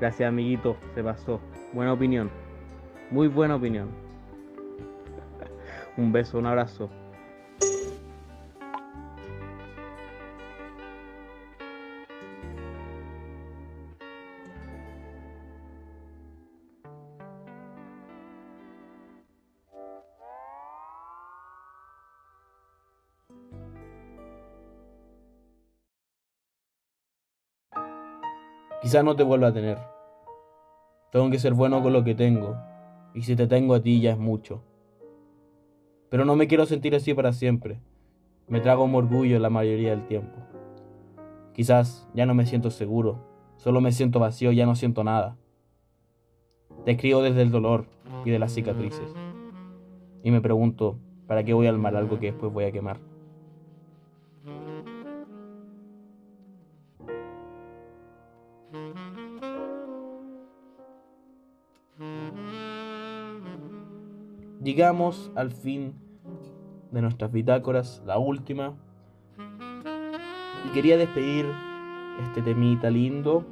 Gracias, 0.01 0.29
amiguito. 0.29 0.77
Se 0.95 1.03
pasó. 1.03 1.41
Buena 1.73 1.93
opinión. 1.93 2.31
Muy 3.11 3.29
buena 3.29 3.57
opinión. 3.57 3.91
Un 5.97 6.13
beso, 6.13 6.39
un 6.39 6.47
abrazo. 6.47 6.91
Quizás 28.95 29.05
no 29.05 29.17
te 29.17 29.25
vuelva 29.25 29.49
a 29.49 29.53
tener. 29.53 29.77
Tengo 31.11 31.29
que 31.29 31.41
ser 31.41 31.53
bueno 31.53 31.83
con 31.83 31.93
lo 31.93 32.05
que 32.05 32.15
tengo. 32.15 32.57
Y 33.13 33.23
si 33.23 33.35
te 33.35 33.49
tengo 33.49 33.75
a 33.75 33.83
ti 33.83 34.01
ya 34.01 34.13
es 34.13 34.19
mucho. 34.19 34.63
Pero 36.11 36.25
no 36.25 36.37
me 36.37 36.47
quiero 36.47 36.65
sentir 36.65 36.95
así 36.95 37.13
para 37.13 37.33
siempre. 37.33 37.81
Me 38.47 38.61
trago 38.61 38.85
un 38.85 38.95
orgullo 38.95 39.41
la 39.41 39.51
mayoría 39.51 39.91
del 39.91 40.07
tiempo. 40.07 40.37
Quizás 41.55 42.09
ya 42.15 42.25
no 42.25 42.35
me 42.35 42.47
siento 42.47 42.71
seguro. 42.71 43.19
Solo 43.57 43.81
me 43.81 43.91
siento 43.91 44.21
vacío, 44.21 44.53
ya 44.53 44.65
no 44.65 44.77
siento 44.77 45.03
nada. 45.03 45.37
Te 46.85 46.93
escribo 46.93 47.21
desde 47.21 47.43
el 47.43 47.51
dolor 47.51 47.87
y 48.25 48.31
de 48.31 48.39
las 48.39 48.55
cicatrices. 48.55 49.13
Y 50.23 50.31
me 50.31 50.41
pregunto, 50.41 51.01
¿para 51.27 51.43
qué 51.43 51.53
voy 51.53 51.67
a 51.67 51.71
armar 51.71 51.97
algo 51.97 52.21
que 52.21 52.27
después 52.27 52.53
voy 52.53 52.63
a 52.63 52.71
quemar? 52.71 53.01
Llegamos 64.65 65.31
al 65.35 65.51
fin 65.51 65.93
de 66.91 67.03
nuestras 67.03 67.31
bitácoras, 67.31 68.03
la 68.07 68.17
última. 68.17 68.73
Y 70.67 70.73
quería 70.73 70.97
despedir 70.97 71.45
este 72.27 72.41
temita 72.41 72.89
lindo 72.89 73.45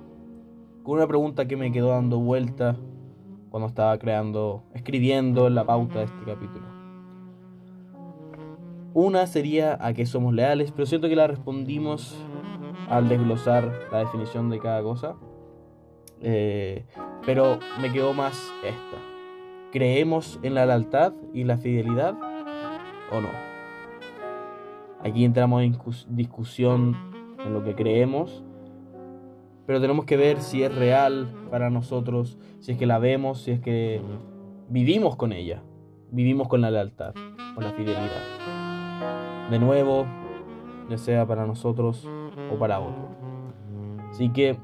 con 0.83 0.97
una 0.97 1.07
pregunta 1.07 1.47
que 1.47 1.59
me 1.59 1.71
quedó 1.71 1.91
dando 1.91 2.19
vuelta 2.19 2.77
cuando 3.51 3.69
estaba 3.69 3.99
creando, 3.99 4.63
escribiendo 4.73 5.51
la 5.51 5.67
pauta 5.67 5.99
de 5.99 6.07
este 6.07 6.25
capítulo. 6.25 6.65
Una 8.95 9.27
sería 9.27 9.77
a 9.85 9.93
qué 9.93 10.07
somos 10.07 10.33
leales, 10.33 10.73
pero 10.73 10.87
siento 10.87 11.11
que 11.11 11.17
la 11.17 11.27
respondimos 11.27 12.17
al 12.89 13.11
desglosar 13.11 13.71
la 13.93 13.99
definición 13.99 14.49
de 14.49 14.59
cada 14.61 14.83
cosa. 14.83 15.17
Eh, 16.23 16.87
pero 17.27 17.59
me 17.83 17.93
quedó 17.93 18.15
más 18.15 18.51
esta. 18.65 19.12
¿Creemos 19.73 20.39
en 20.43 20.53
la 20.53 20.67
lealtad 20.67 21.15
y 21.33 21.45
la 21.45 21.57
fidelidad 21.57 22.15
o 23.11 23.23
no? 23.23 23.31
Aquí 25.03 25.25
entramos 25.25 25.63
en 25.63 25.79
discusión 26.11 26.95
en 27.43 27.55
lo 27.55 27.65
que 27.65 27.75
creemos, 27.75 28.45
pero 29.65 29.81
tenemos 29.81 30.05
que 30.05 30.19
ver 30.19 30.43
si 30.43 30.63
es 30.63 30.75
real 30.75 31.27
para 31.51 31.71
nosotros, 31.71 32.39
si 32.61 32.73
es 32.73 32.79
que 32.79 32.85
la 32.85 32.99
vemos, 32.99 33.41
si 33.41 33.53
es 33.53 33.61
que 33.61 34.03
vivimos 34.69 35.17
con 35.17 35.33
ella, 35.33 35.63
vivimos 36.11 36.49
con 36.49 36.61
la 36.61 36.71
lealtad, 36.71 37.15
con 37.55 37.65
la 37.65 37.71
fidelidad. 37.71 39.49
De 39.51 39.59
nuevo, 39.59 40.05
ya 40.91 40.99
sea 40.99 41.27
para 41.27 41.47
nosotros 41.47 42.07
o 42.53 42.59
para 42.59 42.79
otros. 42.79 43.07
Así 44.11 44.29
que 44.29 44.59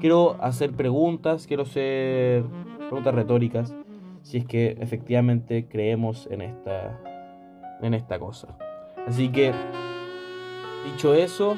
quiero 0.00 0.42
hacer 0.42 0.72
preguntas, 0.72 1.46
quiero 1.46 1.62
hacer 1.62 2.42
preguntas 2.88 3.14
retóricas 3.14 3.76
si 4.22 4.38
es 4.38 4.46
que 4.46 4.76
efectivamente 4.80 5.66
creemos 5.68 6.28
en 6.30 6.42
esta, 6.42 7.00
en 7.82 7.94
esta 7.94 8.18
cosa. 8.18 8.56
Así 9.06 9.28
que, 9.30 9.52
dicho 10.84 11.14
eso, 11.14 11.56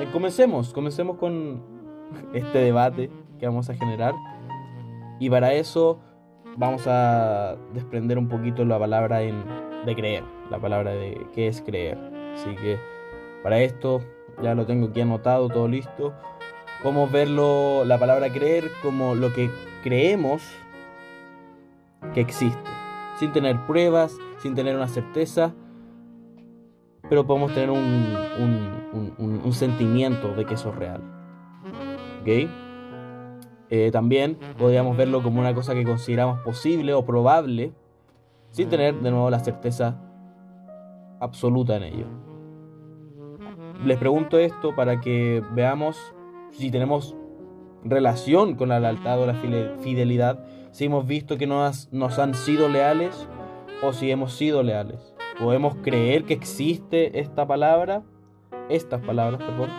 eh, 0.00 0.06
comencemos, 0.12 0.72
comencemos 0.72 1.16
con 1.18 1.62
este 2.34 2.58
debate 2.58 3.10
que 3.38 3.46
vamos 3.46 3.68
a 3.70 3.74
generar. 3.74 4.14
Y 5.18 5.28
para 5.28 5.52
eso 5.52 6.00
vamos 6.56 6.86
a 6.86 7.56
desprender 7.74 8.18
un 8.18 8.28
poquito 8.28 8.64
la 8.64 8.78
palabra 8.78 9.18
de 9.18 9.94
creer, 9.94 10.24
la 10.50 10.58
palabra 10.58 10.92
de 10.92 11.26
qué 11.34 11.48
es 11.48 11.60
creer. 11.60 11.98
Así 12.34 12.54
que 12.56 12.78
para 13.42 13.60
esto 13.60 14.00
ya 14.42 14.54
lo 14.54 14.64
tengo 14.64 14.88
aquí 14.88 15.02
anotado, 15.02 15.48
todo 15.48 15.68
listo. 15.68 16.14
Podemos 16.82 17.12
verlo, 17.12 17.84
la 17.84 17.98
palabra 17.98 18.32
creer, 18.32 18.70
como 18.82 19.14
lo 19.14 19.34
que 19.34 19.50
creemos 19.82 20.42
que 22.14 22.20
existe, 22.20 22.70
sin 23.18 23.32
tener 23.32 23.66
pruebas, 23.66 24.16
sin 24.38 24.54
tener 24.54 24.76
una 24.76 24.88
certeza, 24.88 25.54
pero 27.08 27.26
podemos 27.26 27.52
tener 27.52 27.70
un, 27.70 28.16
un, 29.18 29.52
sentimiento 29.52 30.32
de 30.34 30.44
que 30.44 30.54
eso 30.54 30.70
es 30.70 30.76
real. 30.76 31.02
¿Ok? 32.20 32.50
Eh, 33.72 33.90
también 33.92 34.36
podríamos 34.58 34.96
verlo 34.96 35.22
como 35.22 35.40
una 35.40 35.54
cosa 35.54 35.74
que 35.74 35.84
consideramos 35.84 36.40
posible 36.40 36.94
o 36.94 37.04
probable, 37.04 37.72
sin 38.50 38.68
tener 38.68 38.94
de 39.00 39.10
nuevo 39.10 39.30
la 39.30 39.38
certeza 39.38 40.00
absoluta 41.20 41.76
en 41.76 41.82
ello. 41.84 42.06
Les 43.84 43.96
pregunto 43.98 44.38
esto 44.38 44.74
para 44.74 45.00
que 45.00 45.42
veamos 45.52 45.96
si 46.50 46.70
tenemos 46.70 47.16
relación 47.84 48.54
con 48.56 48.68
la 48.68 48.80
lealtad 48.80 49.20
o 49.20 49.26
la 49.26 49.34
fidelidad, 49.34 50.44
si 50.70 50.84
hemos 50.86 51.06
visto 51.06 51.36
que 51.36 51.46
nos, 51.46 51.88
han 52.18 52.34
sido 52.34 52.68
leales 52.68 53.28
o 53.82 53.92
si 53.92 54.10
hemos 54.10 54.32
sido 54.32 54.62
leales. 54.62 55.14
Podemos 55.38 55.74
creer 55.76 56.24
que 56.24 56.34
existe 56.34 57.20
esta 57.20 57.46
palabra, 57.46 58.02
estas 58.68 59.00
palabras, 59.00 59.40
perdón, 59.42 59.70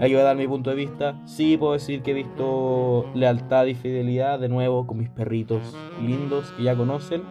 Ahí 0.00 0.12
voy 0.12 0.22
a 0.22 0.24
dar 0.24 0.36
mi 0.36 0.48
punto 0.48 0.70
de 0.70 0.76
vista. 0.76 1.20
Sí 1.24 1.56
puedo 1.56 1.74
decir 1.74 2.02
que 2.02 2.10
he 2.10 2.14
visto 2.14 3.06
lealtad 3.14 3.66
y 3.66 3.74
fidelidad 3.74 4.40
de 4.40 4.48
nuevo 4.48 4.88
con 4.88 4.98
mis 4.98 5.08
perritos 5.08 5.76
lindos 6.02 6.50
que 6.56 6.64
ya 6.64 6.76
conocen. 6.76 7.22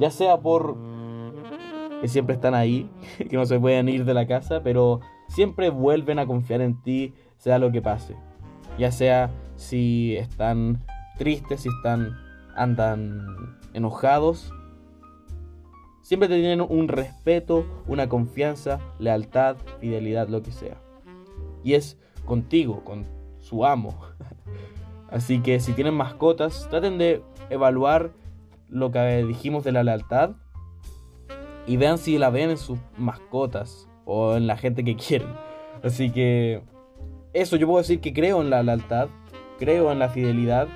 Ya 0.00 0.10
sea 0.10 0.38
por 0.38 0.76
que 2.00 2.08
siempre 2.08 2.34
están 2.34 2.54
ahí, 2.54 2.90
que 3.30 3.36
no 3.36 3.46
se 3.46 3.60
pueden 3.60 3.88
ir 3.88 4.04
de 4.04 4.12
la 4.12 4.26
casa, 4.26 4.62
pero 4.64 5.00
siempre 5.28 5.70
vuelven 5.70 6.18
a 6.18 6.26
confiar 6.26 6.60
en 6.60 6.82
ti, 6.82 7.14
sea 7.36 7.60
lo 7.60 7.70
que 7.70 7.80
pase. 7.80 8.16
Ya 8.76 8.90
sea 8.90 9.30
si 9.56 10.16
están 10.16 10.82
tristes, 11.18 11.62
si 11.62 11.68
están 11.68 12.16
andan 12.56 13.58
enojados, 13.72 14.52
siempre 16.02 16.28
te 16.28 16.36
tienen 16.36 16.60
un 16.60 16.88
respeto, 16.88 17.66
una 17.86 18.08
confianza, 18.08 18.80
lealtad, 18.98 19.56
fidelidad, 19.80 20.28
lo 20.28 20.42
que 20.42 20.52
sea 20.52 20.84
y 21.64 21.74
es 21.74 21.98
contigo, 22.24 22.84
con 22.84 23.06
su 23.38 23.64
amo. 23.64 23.98
Así 25.10 25.40
que 25.40 25.58
si 25.58 25.72
tienen 25.72 25.94
mascotas, 25.94 26.68
traten 26.70 26.98
de 26.98 27.22
evaluar 27.50 28.12
lo 28.68 28.92
que 28.92 29.24
dijimos 29.24 29.64
de 29.64 29.72
la 29.72 29.82
lealtad 29.82 30.32
y 31.66 31.76
vean 31.76 31.98
si 31.98 32.18
la 32.18 32.30
ven 32.30 32.50
en 32.50 32.58
sus 32.58 32.78
mascotas 32.96 33.88
o 34.04 34.36
en 34.36 34.46
la 34.46 34.56
gente 34.56 34.84
que 34.84 34.96
quieren. 35.08 35.28
Así 35.82 36.10
que 36.10 36.62
eso 37.32 37.56
yo 37.56 37.66
puedo 37.66 37.78
decir 37.78 38.00
que 38.00 38.12
creo 38.12 38.40
en 38.40 38.50
la 38.50 38.62
lealtad, 38.62 39.08
creo 39.64 39.90
en 39.92 39.98
la 39.98 40.08
fidelidad. 40.08 40.68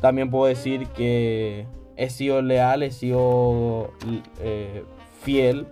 También 0.00 0.30
puedo 0.30 0.46
decir 0.46 0.86
que 0.88 1.66
he 1.96 2.10
sido 2.10 2.42
leal, 2.42 2.82
he 2.82 2.90
sido 2.90 3.92
eh, 4.40 4.84
fiel 5.22 5.66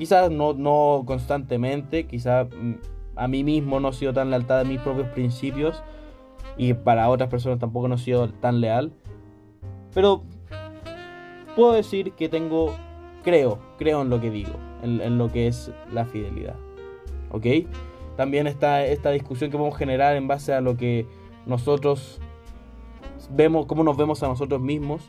Quizás 0.00 0.30
no, 0.30 0.54
no 0.54 1.02
constantemente, 1.04 2.06
quizás 2.06 2.48
mm, 2.48 2.72
a 3.16 3.28
mí 3.28 3.44
mismo 3.44 3.80
no 3.80 3.90
he 3.90 3.92
sido 3.92 4.14
tan 4.14 4.30
lealtad 4.30 4.60
a 4.60 4.64
mis 4.64 4.80
propios 4.80 5.08
principios 5.08 5.82
y 6.56 6.72
para 6.72 7.10
otras 7.10 7.28
personas 7.28 7.58
tampoco 7.58 7.86
no 7.86 7.96
he 7.96 7.98
sido 7.98 8.30
tan 8.30 8.62
leal. 8.62 8.94
Pero 9.92 10.22
puedo 11.54 11.74
decir 11.74 12.12
que 12.12 12.30
tengo, 12.30 12.74
creo, 13.22 13.58
creo 13.76 14.00
en 14.00 14.08
lo 14.08 14.22
que 14.22 14.30
digo, 14.30 14.54
en, 14.82 15.18
lo 15.18 15.30
que 15.30 15.48
es 15.48 15.70
la 15.92 16.06
fidelidad. 16.06 16.56
¿Ok? 17.30 17.44
También 18.20 18.46
está 18.46 18.84
esta 18.84 19.12
discusión 19.12 19.50
que 19.50 19.56
podemos 19.56 19.78
generar 19.78 20.14
en 20.14 20.28
base 20.28 20.52
a 20.52 20.60
lo 20.60 20.76
que 20.76 21.06
nosotros 21.46 22.20
vemos, 23.30 23.64
cómo 23.64 23.82
nos 23.82 23.96
vemos 23.96 24.22
a 24.22 24.28
nosotros 24.28 24.60
mismos. 24.60 25.08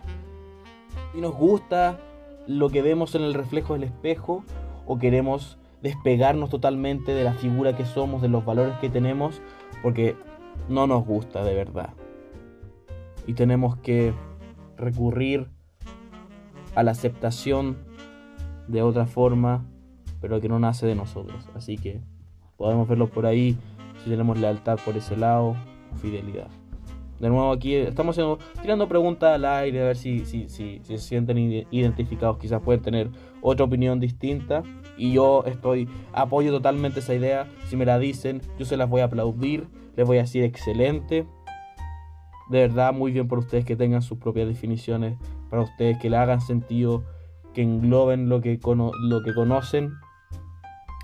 Y 1.14 1.20
nos 1.20 1.36
gusta 1.36 2.00
lo 2.48 2.70
que 2.70 2.82
vemos 2.82 3.14
en 3.16 3.24
el 3.24 3.34
reflejo 3.34 3.74
del 3.74 3.84
espejo 3.84 4.46
o 4.88 4.98
queremos 4.98 5.58
despegarnos 5.82 6.50
totalmente 6.50 7.14
de 7.14 7.26
la 7.26 7.34
figura 7.34 7.76
que 7.76 7.84
somos, 7.84 8.22
de 8.22 8.30
los 8.30 8.46
valores 8.46 8.78
que 8.78 8.88
tenemos, 8.88 9.42
porque 9.84 10.16
no 10.70 10.88
nos 10.88 11.06
gusta 11.06 11.44
de 11.44 11.54
verdad. 11.54 11.90
Y 13.28 13.34
tenemos 13.34 13.76
que 13.76 14.14
recurrir 14.78 15.50
a 16.76 16.84
la 16.84 16.92
aceptación 16.92 17.78
de 18.70 18.82
otra 18.84 19.06
forma, 19.06 19.66
pero 20.22 20.40
que 20.40 20.48
no 20.48 20.60
nace 20.60 20.88
de 20.88 20.96
nosotros. 20.96 21.50
Así 21.54 21.76
que 21.76 22.00
podemos 22.62 22.88
verlo 22.88 23.08
por 23.08 23.26
ahí, 23.26 23.58
si 24.04 24.12
tenemos 24.12 24.38
lealtad 24.38 24.78
por 24.86 24.96
ese 24.96 25.18
lado, 25.18 25.56
fidelidad. 26.00 26.48
De 27.20 27.28
nuevo 27.28 27.52
aquí 27.52 27.74
estamos 27.76 28.20
tirando 28.62 28.88
preguntas 28.88 29.34
al 29.34 29.46
aire 29.46 29.82
a 29.82 29.86
ver 29.86 29.98
si, 29.98 30.26
si, 30.26 30.48
si, 30.48 30.80
se 30.84 31.00
sienten 31.00 31.38
identificados. 31.72 32.38
Quizás 32.38 32.62
pueden 32.62 32.84
tener 32.84 33.10
otra 33.42 33.66
opinión 33.66 34.00
distinta. 34.00 34.62
Y 34.98 35.14
yo 35.14 35.44
estoy, 35.46 35.88
apoyo 36.14 36.52
totalmente 36.52 37.00
esa 37.00 37.16
idea. 37.16 37.48
Si 37.68 37.76
me 37.76 37.86
la 37.86 37.98
dicen, 38.00 38.42
yo 38.58 38.66
se 38.66 38.78
las 38.78 38.90
voy 38.90 39.02
a 39.02 39.06
aplaudir. 39.06 39.68
Les 39.96 40.06
voy 40.08 40.18
a 40.18 40.22
decir 40.22 40.44
excelente. 40.44 41.28
De 42.50 42.60
verdad, 42.60 42.92
muy 42.94 43.12
bien 43.12 43.28
por 43.28 43.38
ustedes 43.38 43.66
que 43.66 43.76
tengan 43.76 44.02
sus 44.02 44.18
propias 44.18 44.48
definiciones. 44.48 45.16
Para 45.52 45.62
ustedes 45.62 46.00
que 46.00 46.10
le 46.10 46.18
hagan 46.18 46.42
sentido. 46.42 47.04
Que 47.54 47.62
engloben 47.62 48.30
lo 48.30 48.42
que, 48.42 48.60
lo 48.64 49.24
que 49.24 49.34
conocen. 49.36 49.94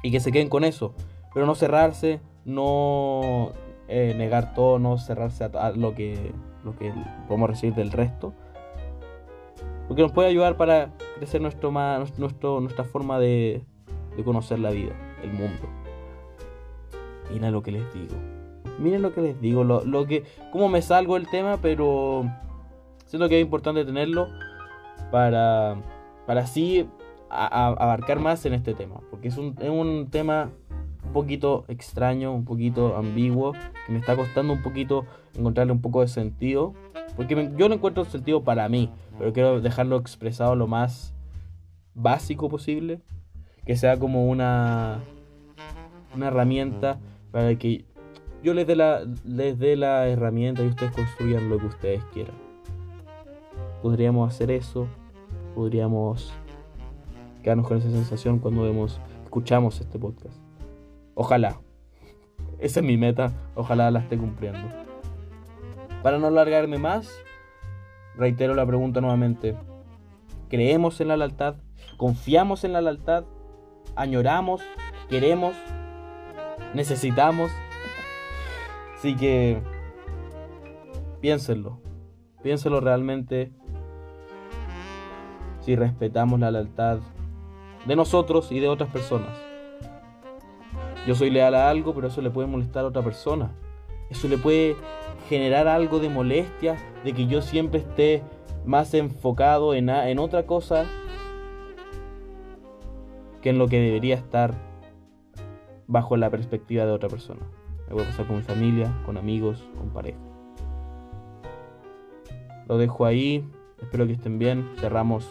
Y 0.01 0.09
que 0.09 0.19
se 0.19 0.31
queden 0.31 0.49
con 0.49 0.63
eso. 0.63 0.95
Pero 1.37 1.45
no 1.45 1.53
cerrarse. 1.53 2.19
No 2.45 3.51
eh, 3.87 4.15
negar 4.17 4.55
todo, 4.55 4.79
no 4.79 4.97
cerrarse 4.97 5.43
a, 5.43 5.69
lo, 5.69 5.93
que, 5.93 6.31
lo 6.63 6.75
que 6.75 6.91
podemos 7.27 7.47
recibir 7.47 7.75
del 7.75 7.91
resto. 7.91 8.33
Porque 9.87 10.01
nos 10.01 10.11
puede 10.13 10.29
ayudar 10.29 10.57
para 10.57 10.89
crecer 11.17 11.39
nuestro, 11.39 11.71
nuestro, 12.17 12.59
nuestra 12.59 12.85
forma 12.85 13.19
de, 13.19 13.61
conocer 14.25 14.57
la 14.57 14.71
vida, 14.71 14.93
el 15.21 15.31
mundo. 15.31 15.69
Miren 17.31 17.51
lo 17.51 17.61
que 17.61 17.71
les 17.71 17.93
digo. 17.93 18.15
Miren 18.79 19.03
lo 19.03 19.13
que 19.13 19.21
les 19.21 19.39
digo, 19.39 19.63
lo, 19.63 19.85
lo 19.85 20.07
que, 20.07 20.23
cómo 20.51 20.69
me 20.69 20.81
salgo 20.81 21.13
del 21.13 21.29
tema, 21.29 21.57
pero 21.61 22.23
siento 23.05 23.29
que 23.29 23.39
es 23.39 23.45
importante 23.45 23.85
tenerlo 23.85 24.27
para, 25.11 25.75
para 26.25 26.41
así 26.41 26.89
abarcar 27.29 28.19
más 28.21 28.43
en 28.47 28.55
este 28.55 28.73
tema. 28.73 29.01
Porque 29.11 29.27
es 29.27 29.37
un, 29.37 29.55
es 29.61 29.69
un 29.69 30.07
tema 30.09 30.49
un 31.07 31.13
poquito 31.13 31.65
extraño, 31.67 32.33
un 32.33 32.45
poquito 32.45 32.97
ambiguo, 32.97 33.53
que 33.85 33.93
me 33.93 33.99
está 33.99 34.15
costando 34.15 34.53
un 34.53 34.61
poquito 34.61 35.05
encontrarle 35.35 35.71
un 35.71 35.81
poco 35.81 36.01
de 36.01 36.07
sentido, 36.07 36.73
porque 37.15 37.51
yo 37.57 37.69
no 37.69 37.75
encuentro 37.75 38.05
sentido 38.05 38.43
para 38.43 38.67
mí, 38.69 38.91
pero 39.17 39.33
quiero 39.33 39.61
dejarlo 39.61 39.97
expresado 39.97 40.55
lo 40.55 40.67
más 40.67 41.13
básico 41.93 42.49
posible, 42.49 43.01
que 43.65 43.75
sea 43.75 43.97
como 43.97 44.27
una 44.27 45.01
una 46.15 46.27
herramienta 46.27 46.99
para 47.31 47.55
que 47.57 47.85
yo 48.43 48.53
les 48.53 48.65
dé 48.65 48.75
la 48.75 49.05
les 49.25 49.59
dé 49.59 49.75
la 49.75 50.07
herramienta 50.07 50.63
y 50.63 50.67
ustedes 50.67 50.91
construyan 50.93 51.49
lo 51.49 51.57
que 51.57 51.65
ustedes 51.67 52.03
quieran. 52.13 52.35
Podríamos 53.81 54.33
hacer 54.33 54.51
eso, 54.51 54.87
podríamos 55.55 56.33
quedarnos 57.43 57.67
con 57.67 57.77
esa 57.77 57.89
sensación 57.89 58.39
cuando 58.39 58.63
vemos 58.63 58.99
escuchamos 59.23 59.79
este 59.79 59.99
podcast. 59.99 60.46
Ojalá. 61.19 61.59
Esa 62.59 62.79
es 62.79 62.85
mi 62.85 62.95
meta. 62.95 63.31
Ojalá 63.55 63.89
la 63.89 64.01
esté 64.01 64.19
cumpliendo. 64.19 64.69
Para 66.03 66.19
no 66.19 66.27
alargarme 66.27 66.77
más, 66.77 67.11
reitero 68.15 68.53
la 68.53 68.67
pregunta 68.67 69.01
nuevamente. 69.01 69.57
¿Creemos 70.47 71.01
en 71.01 71.07
la 71.07 71.17
lealtad? 71.17 71.55
¿Confiamos 71.97 72.63
en 72.63 72.73
la 72.73 72.81
lealtad? 72.81 73.23
¿Añoramos? 73.95 74.61
¿Queremos? 75.09 75.55
¿Necesitamos? 76.75 77.51
Así 78.95 79.15
que 79.15 79.59
piénsenlo. 81.19 81.81
Piénsenlo 82.43 82.79
realmente. 82.79 83.51
Si 85.61 85.75
respetamos 85.75 86.39
la 86.39 86.51
lealtad 86.51 86.99
de 87.87 87.95
nosotros 87.95 88.51
y 88.51 88.59
de 88.59 88.67
otras 88.67 88.91
personas. 88.91 89.46
Yo 91.07 91.15
soy 91.15 91.29
leal 91.29 91.55
a 91.55 91.69
algo, 91.69 91.95
pero 91.95 92.07
eso 92.07 92.21
le 92.21 92.29
puede 92.29 92.49
molestar 92.49 92.83
a 92.83 92.89
otra 92.89 93.01
persona. 93.01 93.55
Eso 94.09 94.27
le 94.27 94.37
puede 94.37 94.75
generar 95.29 95.65
algo 95.69 95.99
de 95.99 96.09
molestia, 96.09 96.75
de 97.05 97.13
que 97.13 97.27
yo 97.27 97.41
siempre 97.41 97.79
esté 97.79 98.23
más 98.65 98.93
enfocado 98.93 99.73
en, 99.73 99.87
en 99.89 100.19
otra 100.19 100.45
cosa 100.45 100.85
que 103.41 103.51
en 103.51 103.57
lo 103.57 103.69
que 103.69 103.79
debería 103.79 104.15
estar 104.15 104.53
bajo 105.87 106.17
la 106.17 106.29
perspectiva 106.29 106.85
de 106.85 106.91
otra 106.91 107.07
persona. 107.07 107.47
Me 107.87 107.93
puede 107.93 108.07
pasar 108.07 108.27
con 108.27 108.35
mi 108.35 108.43
familia, 108.43 108.93
con 109.05 109.17
amigos, 109.17 109.65
con 109.77 109.91
pareja. 109.91 110.19
lo 112.67 112.77
dejo 112.77 113.05
ahí. 113.05 113.49
Espero 113.81 114.07
que 114.07 114.13
estén 114.13 114.39
bien. 114.39 114.69
Cerramos 114.79 115.25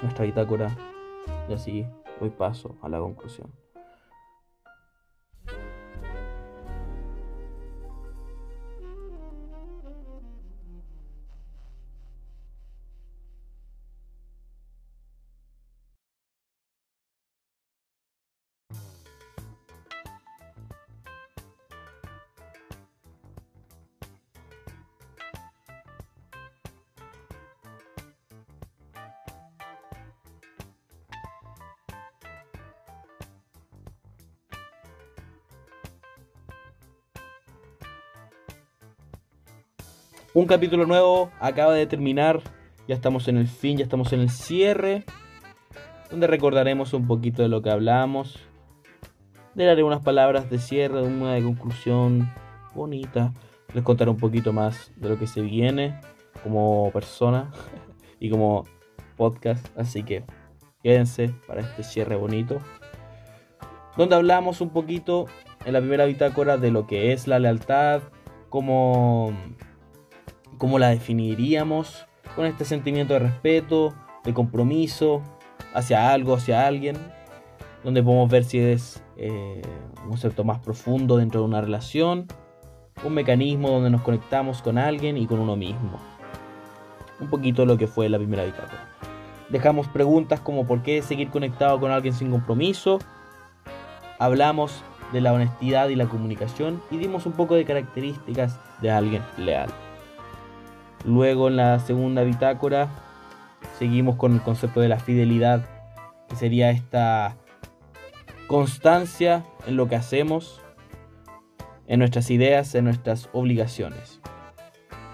nuestra 0.00 0.24
bitácora 0.24 0.76
y 1.48 1.54
así 1.54 1.84
doy 2.20 2.30
paso 2.30 2.76
a 2.82 2.88
la 2.88 3.00
conclusión. 3.00 3.50
Un 40.34 40.44
capítulo 40.44 40.84
nuevo 40.84 41.30
acaba 41.40 41.72
de 41.72 41.86
terminar. 41.86 42.42
Ya 42.86 42.94
estamos 42.94 43.28
en 43.28 43.38
el 43.38 43.48
fin, 43.48 43.78
ya 43.78 43.84
estamos 43.84 44.12
en 44.12 44.20
el 44.20 44.28
cierre. 44.28 45.04
Donde 46.10 46.26
recordaremos 46.26 46.92
un 46.92 47.06
poquito 47.06 47.42
de 47.42 47.48
lo 47.48 47.62
que 47.62 47.70
hablamos. 47.70 48.38
Le 49.54 49.64
daré 49.64 49.82
unas 49.82 50.02
palabras 50.02 50.50
de 50.50 50.58
cierre, 50.58 51.00
una 51.02 51.32
de 51.32 51.42
conclusión 51.42 52.30
bonita. 52.74 53.32
Les 53.72 53.82
contaré 53.82 54.10
un 54.10 54.18
poquito 54.18 54.52
más 54.52 54.92
de 54.96 55.08
lo 55.08 55.18
que 55.18 55.26
se 55.26 55.40
viene 55.40 55.98
como 56.42 56.90
persona 56.92 57.50
y 58.20 58.28
como 58.28 58.64
podcast. 59.16 59.66
Así 59.78 60.02
que 60.02 60.24
quédense 60.82 61.30
para 61.46 61.62
este 61.62 61.82
cierre 61.82 62.16
bonito. 62.16 62.58
Donde 63.96 64.14
hablamos 64.14 64.60
un 64.60 64.70
poquito 64.70 65.24
en 65.64 65.72
la 65.72 65.80
primera 65.80 66.04
bitácora 66.04 66.58
de 66.58 66.70
lo 66.70 66.86
que 66.86 67.12
es 67.12 67.26
la 67.26 67.38
lealtad, 67.38 68.02
como 68.50 69.32
cómo 70.58 70.78
la 70.78 70.88
definiríamos 70.88 72.06
con 72.36 72.46
este 72.46 72.64
sentimiento 72.64 73.14
de 73.14 73.20
respeto, 73.20 73.94
de 74.24 74.34
compromiso 74.34 75.22
hacia 75.74 76.12
algo, 76.12 76.34
hacia 76.34 76.66
alguien, 76.66 76.96
donde 77.84 78.02
podemos 78.02 78.28
ver 78.28 78.44
si 78.44 78.58
es 78.58 79.02
eh, 79.16 79.62
un 80.02 80.10
concepto 80.10 80.44
más 80.44 80.58
profundo 80.58 81.16
dentro 81.16 81.40
de 81.40 81.46
una 81.46 81.60
relación, 81.60 82.26
un 83.04 83.14
mecanismo 83.14 83.70
donde 83.70 83.90
nos 83.90 84.02
conectamos 84.02 84.60
con 84.60 84.78
alguien 84.78 85.16
y 85.16 85.26
con 85.26 85.38
uno 85.38 85.56
mismo. 85.56 85.98
Un 87.20 87.28
poquito 87.28 87.64
lo 87.64 87.78
que 87.78 87.86
fue 87.86 88.08
la 88.08 88.18
primera 88.18 88.44
bitácora. 88.44 88.88
Dejamos 89.48 89.88
preguntas 89.88 90.40
como 90.40 90.66
por 90.66 90.82
qué 90.82 91.00
seguir 91.02 91.30
conectado 91.30 91.80
con 91.80 91.90
alguien 91.90 92.14
sin 92.14 92.30
compromiso. 92.30 92.98
Hablamos 94.18 94.82
de 95.12 95.20
la 95.20 95.32
honestidad 95.32 95.88
y 95.88 95.96
la 95.96 96.06
comunicación 96.06 96.82
y 96.90 96.98
dimos 96.98 97.24
un 97.24 97.32
poco 97.32 97.54
de 97.54 97.64
características 97.64 98.58
de 98.82 98.90
alguien 98.90 99.22
leal. 99.38 99.70
Luego 101.04 101.48
en 101.48 101.56
la 101.56 101.78
segunda 101.78 102.22
bitácora 102.22 102.88
seguimos 103.78 104.16
con 104.16 104.34
el 104.34 104.42
concepto 104.42 104.80
de 104.80 104.88
la 104.88 104.98
fidelidad, 104.98 105.64
que 106.28 106.36
sería 106.36 106.70
esta 106.70 107.36
constancia 108.46 109.44
en 109.66 109.76
lo 109.76 109.88
que 109.88 109.96
hacemos, 109.96 110.60
en 111.86 112.00
nuestras 112.00 112.30
ideas, 112.30 112.74
en 112.74 112.84
nuestras 112.84 113.28
obligaciones. 113.32 114.20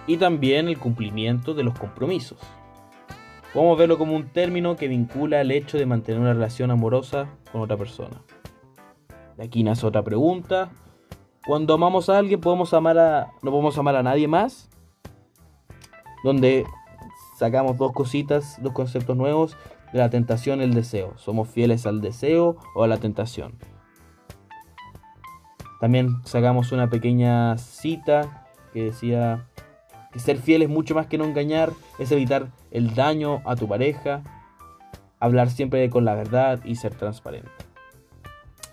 Y 0.07 0.17
también 0.17 0.69
el 0.69 0.79
cumplimiento 0.79 1.55
de 1.55 1.65
los 1.65 1.79
compromisos. 1.79 2.39
Podemos 3.53 3.79
verlo 3.79 3.99
como 3.99 4.17
un 4.17 4.29
término 4.29 4.77
que 4.77 4.89
vincula 4.89 5.41
el 5.41 5.53
hecho 5.53 5.79
de 5.79 5.87
mantener 5.87 6.21
una 6.21 6.35
relación 6.35 6.71
amorosa 6.71 7.29
con 7.53 7.61
otra 7.61 7.77
persona. 7.77 8.21
De 9.37 9.45
aquí 9.45 9.63
nace 9.63 9.87
otra 9.87 10.03
pregunta. 10.03 10.71
Cuando 11.47 11.75
amamos 11.75 12.09
a 12.09 12.19
alguien, 12.19 12.41
¿podemos 12.41 12.75
amar 12.75 12.99
a, 12.99 13.31
¿no 13.43 13.51
podemos 13.51 13.79
amar 13.79 13.97
a 13.97 14.03
nadie 14.03 14.27
más? 14.27 14.69
Donde 16.25 16.67
sacamos 17.37 17.77
dos 17.77 17.93
cositas, 17.93 18.57
dos 18.61 18.73
conceptos 18.73 19.17
nuevos 19.17 19.57
de 19.93 20.01
la 20.01 20.11
tentación 20.11 20.61
y 20.61 20.65
el 20.65 20.75
deseo. 20.75 21.13
¿Somos 21.17 21.49
fieles 21.49 21.87
al 21.87 22.01
deseo 22.01 22.57
o 22.75 22.83
a 22.83 22.89
la 22.89 22.97
tentación? 22.97 23.59
También 25.81 26.17
sacamos 26.25 26.73
una 26.73 26.89
pequeña 26.89 27.59
cita 27.59 28.49
que 28.73 28.85
decía 28.85 29.47
que 30.13 30.19
ser 30.19 30.39
fiel 30.39 30.63
es 30.63 30.69
mucho 30.71 30.95
más 30.95 31.07
que 31.07 31.19
no 31.19 31.25
engañar, 31.25 31.73
es 31.99 32.11
evitar 32.11 32.49
el 32.71 32.95
daño 32.95 33.43
a 33.45 33.55
tu 33.55 33.69
pareja, 33.69 34.23
hablar 35.21 35.51
siempre 35.51 35.91
con 35.91 36.05
la 36.05 36.15
verdad 36.15 36.65
y 36.65 36.77
ser 36.77 36.95
transparente. 36.95 37.51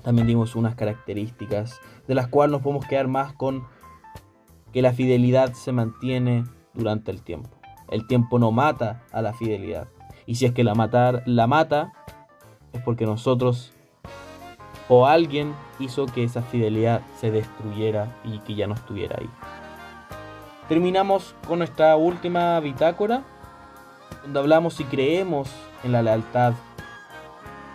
También 0.03 0.25
dimos 0.25 0.55
unas 0.55 0.75
características 0.75 1.81
de 2.07 2.15
las 2.15 2.27
cuales 2.27 2.53
nos 2.53 2.61
podemos 2.61 2.85
quedar 2.85 3.07
más 3.07 3.33
con 3.33 3.65
que 4.71 4.81
la 4.81 4.93
fidelidad 4.93 5.53
se 5.53 5.73
mantiene 5.73 6.45
durante 6.73 7.11
el 7.11 7.21
tiempo. 7.21 7.49
El 7.89 8.07
tiempo 8.07 8.39
no 8.39 8.51
mata 8.51 9.03
a 9.11 9.21
la 9.21 9.33
fidelidad. 9.33 9.87
Y 10.25 10.35
si 10.35 10.45
es 10.45 10.53
que 10.53 10.63
la, 10.63 10.75
matar, 10.75 11.23
la 11.25 11.47
mata, 11.47 11.93
es 12.73 12.81
porque 12.81 13.05
nosotros 13.05 13.73
o 14.87 15.07
alguien 15.07 15.53
hizo 15.79 16.05
que 16.05 16.23
esa 16.23 16.41
fidelidad 16.41 17.01
se 17.19 17.31
destruyera 17.31 18.13
y 18.23 18.39
que 18.39 18.55
ya 18.55 18.67
no 18.67 18.73
estuviera 18.73 19.17
ahí. 19.19 19.29
Terminamos 20.67 21.35
con 21.47 21.59
nuestra 21.59 21.95
última 21.95 22.59
bitácora, 22.59 23.23
donde 24.23 24.39
hablamos 24.39 24.73
si 24.75 24.83
creemos 24.85 25.49
en 25.83 25.91
la 25.91 26.01
lealtad 26.01 26.53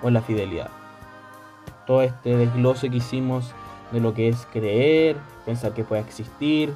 o 0.02 0.08
en 0.08 0.14
la 0.14 0.22
fidelidad. 0.22 0.70
Todo 1.86 2.02
este 2.02 2.36
desglose 2.36 2.90
que 2.90 2.96
hicimos 2.96 3.52
de 3.92 4.00
lo 4.00 4.14
que 4.14 4.28
es 4.28 4.46
creer, 4.52 5.16
pensar 5.44 5.72
que 5.72 5.84
puede 5.84 6.02
existir, 6.02 6.72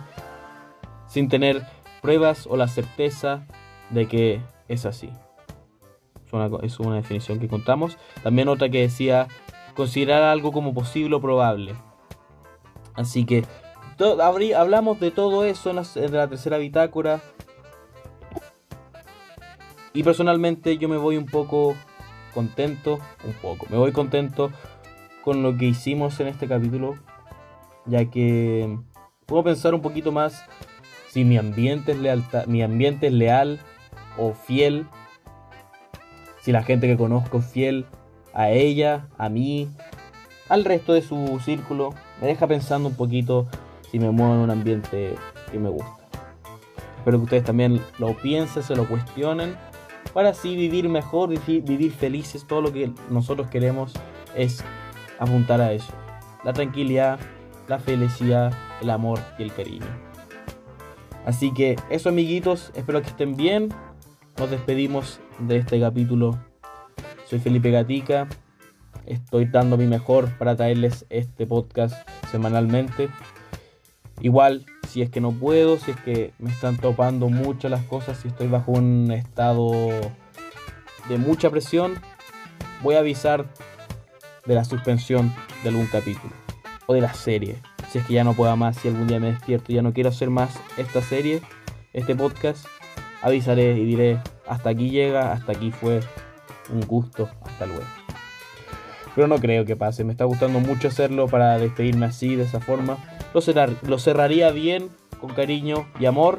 sin 1.07 1.29
tener 1.29 1.67
pruebas 2.01 2.47
o 2.47 2.57
la 2.57 2.69
certeza 2.69 3.47
de 3.91 4.07
que 4.09 4.41
es 4.69 4.87
así. 4.87 5.11
Es 6.63 6.79
una, 6.79 6.97
definición 6.97 7.41
que 7.41 7.49
contamos. 7.49 7.99
También 8.23 8.49
otra 8.49 8.69
que 8.69 8.83
decía 8.83 9.27
considerar 9.75 10.23
algo 10.23 10.53
como 10.53 10.73
posible 10.73 11.17
o 11.17 11.21
probable. 11.21 11.75
Así 12.95 13.25
que 13.25 13.45
hablamos 14.57 15.01
de 15.01 15.11
todo 15.11 15.45
eso 15.45 15.71
en 15.71 15.77
la, 15.77 15.87
en 15.97 16.13
la 16.13 16.29
tercera 16.29 16.59
bitácora. 16.59 17.21
Y 19.93 20.05
personalmente 20.05 20.79
yo 20.79 20.89
me 20.89 20.97
voy 20.97 21.17
un 21.17 21.27
poco 21.27 21.75
contento, 22.33 23.01
un 23.25 23.33
poco, 23.35 23.67
me 23.71 23.77
voy 23.77 23.91
contento 23.91 24.53
con 25.25 25.43
lo 25.43 25.57
que 25.57 25.67
hicimos 25.67 26.21
en 26.21 26.29
este 26.29 26.47
capítulo, 26.47 26.95
ya 27.87 28.05
que 28.05 28.79
puedo 29.27 29.43
pensar 29.43 29.75
un 29.75 29.83
poquito 29.83 30.13
más 30.13 30.45
si 31.11 31.25
mi 31.25 31.37
ambiente 31.37 31.93
es, 31.93 32.47
mi 32.47 32.63
ambiente 32.63 33.09
es 33.09 33.13
leal 33.13 33.61
o 34.17 34.33
fiel, 34.33 34.87
si 36.41 36.53
la 36.53 36.63
gente 36.63 36.87
que 36.87 36.97
conozco 36.97 37.39
es 37.39 37.47
fiel 37.47 37.87
a 38.33 38.51
ella, 38.51 39.09
a 39.19 39.29
mí, 39.29 39.69
al 40.49 40.65
resto 40.65 40.93
de 40.93 41.03
su 41.03 41.41
círculo, 41.45 41.95
me 42.21 42.29
deja 42.29 42.47
pensando 42.47 42.89
un 42.89 42.95
poquito 42.95 43.49
si 43.91 43.99
me 43.99 44.11
muevo 44.11 44.35
en 44.35 44.41
un 44.41 44.51
ambiente 44.51 45.17
que 45.51 45.59
me 45.59 45.69
gusta. 45.69 45.97
Espero 46.99 47.19
que 47.19 47.25
ustedes 47.25 47.45
también 47.45 47.81
lo 47.99 48.17
piensen, 48.17 48.63
se 48.63 48.77
lo 48.77 48.87
cuestionen, 48.87 49.57
para 50.13 50.31
así 50.31 50.55
vivir 50.55 50.89
mejor, 50.89 51.31
vivir 51.47 51.93
felices. 51.93 52.47
Todo 52.47 52.61
lo 52.63 52.73
que 52.73 52.93
nosotros 53.09 53.49
queremos 53.49 53.95
es 54.37 54.63
apuntar 55.19 55.61
a 55.61 55.73
eso. 55.73 55.93
La 56.45 56.53
tranquilidad, 56.53 57.19
la 57.69 57.79
felicidad, 57.79 58.53
el 58.81 58.91
amor 58.91 59.19
y 59.39 59.43
el 59.43 59.53
cariño. 59.53 60.10
Así 61.27 61.53
que 61.53 61.77
eso 61.91 62.09
amiguitos, 62.09 62.73
espero 62.75 63.03
que 63.03 63.09
estén 63.09 63.37
bien. 63.37 63.69
Nos 64.39 64.51
despedimos 64.51 65.21
de 65.39 65.59
este 65.59 65.79
capítulo. 65.79 66.39
Soy 67.27 67.39
Felipe 67.39 67.71
Gatica. 67.71 68.27
Estoy 69.07 69.45
dando 69.45 69.77
mi 69.77 69.87
mejor 69.87 70.37
para 70.39 70.57
traerles 70.57 71.05
este 71.11 71.47
podcast 71.47 72.09
semanalmente. 72.31 73.11
Igual, 74.21 74.65
si 74.89 75.03
es 75.03 75.11
que 75.11 75.21
no 75.21 75.33
puedo, 75.33 75.79
si 75.79 75.93
es 75.93 75.97
que 75.99 76.33
me 76.39 76.51
están 76.51 76.77
topando 76.79 77.29
muchas 77.29 77.71
las 77.71 77.85
cosas, 77.85 78.19
si 78.19 78.29
estoy 78.29 78.49
bajo 78.49 78.73
un 78.73 79.11
estado 79.13 79.89
de 81.09 81.19
mucha 81.19 81.51
presión, 81.51 81.95
voy 82.83 82.95
a 82.95 83.01
avisar 83.01 83.47
de 84.47 84.55
la 84.55 84.65
suspensión 84.65 85.35
de 85.63 85.69
algún 85.69 85.87
capítulo 85.87 86.33
o 86.87 86.95
de 86.95 87.01
la 87.01 87.13
serie 87.13 87.57
si 87.91 87.99
es 87.99 88.07
que 88.07 88.15
ya 88.15 88.25
no 88.25 88.35
pueda 88.35 88.57
más, 88.57 88.77
si 88.77 88.89
algún 88.89 89.07
día 89.07 89.21
me 89.21 89.33
despierto 89.33 89.73
y 89.73 89.77
ya 89.77 89.83
no 89.83 89.93
quiero 89.93 90.11
hacer 90.11 90.31
más 90.31 90.59
esta 90.77 91.03
serie, 91.03 91.43
este 91.93 92.15
podcast, 92.15 92.67
avisaré 93.23 93.73
y 93.73 93.85
diré, 93.85 94.21
hasta 94.47 94.71
aquí 94.71 94.91
llega, 94.91 95.33
hasta 95.33 95.53
aquí 95.53 95.73
fue 95.73 96.01
un 96.73 96.81
gusto, 96.83 97.29
hasta 97.43 97.67
luego. 97.67 97.85
Pero 99.15 99.27
no 99.27 99.39
creo 99.39 99.65
que 99.65 99.77
pase, 99.77 100.05
me 100.05 100.13
está 100.13 100.25
gustando 100.25 100.61
mucho 100.61 100.89
hacerlo 100.89 101.27
para 101.27 101.59
despedirme 101.59 102.07
así, 102.07 102.37
de 102.37 102.45
esa 102.45 102.61
forma. 102.61 102.97
Lo, 103.35 103.41
lo 103.89 103.99
cerraría 103.99 104.51
bien, 104.53 104.89
con 105.21 105.35
cariño 105.35 105.87
y 105.99 106.07
amor, 106.07 106.39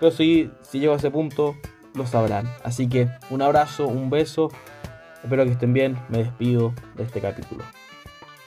Pero 0.00 0.12
si, 0.12 0.50
si 0.62 0.80
llego 0.80 0.94
a 0.94 0.96
ese 0.96 1.10
punto, 1.10 1.56
lo 1.94 2.06
sabrán. 2.06 2.48
Así 2.62 2.88
que 2.88 3.08
un 3.30 3.42
abrazo, 3.42 3.86
un 3.86 4.10
beso. 4.10 4.50
Espero 5.22 5.44
que 5.44 5.52
estén 5.52 5.72
bien. 5.72 5.98
Me 6.08 6.18
despido 6.18 6.72
de 6.96 7.04
este 7.04 7.20
capítulo. 7.20 7.64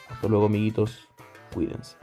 Hasta 0.08 0.28
luego, 0.28 0.46
amiguitos. 0.46 1.08
Cuídense. 1.52 2.01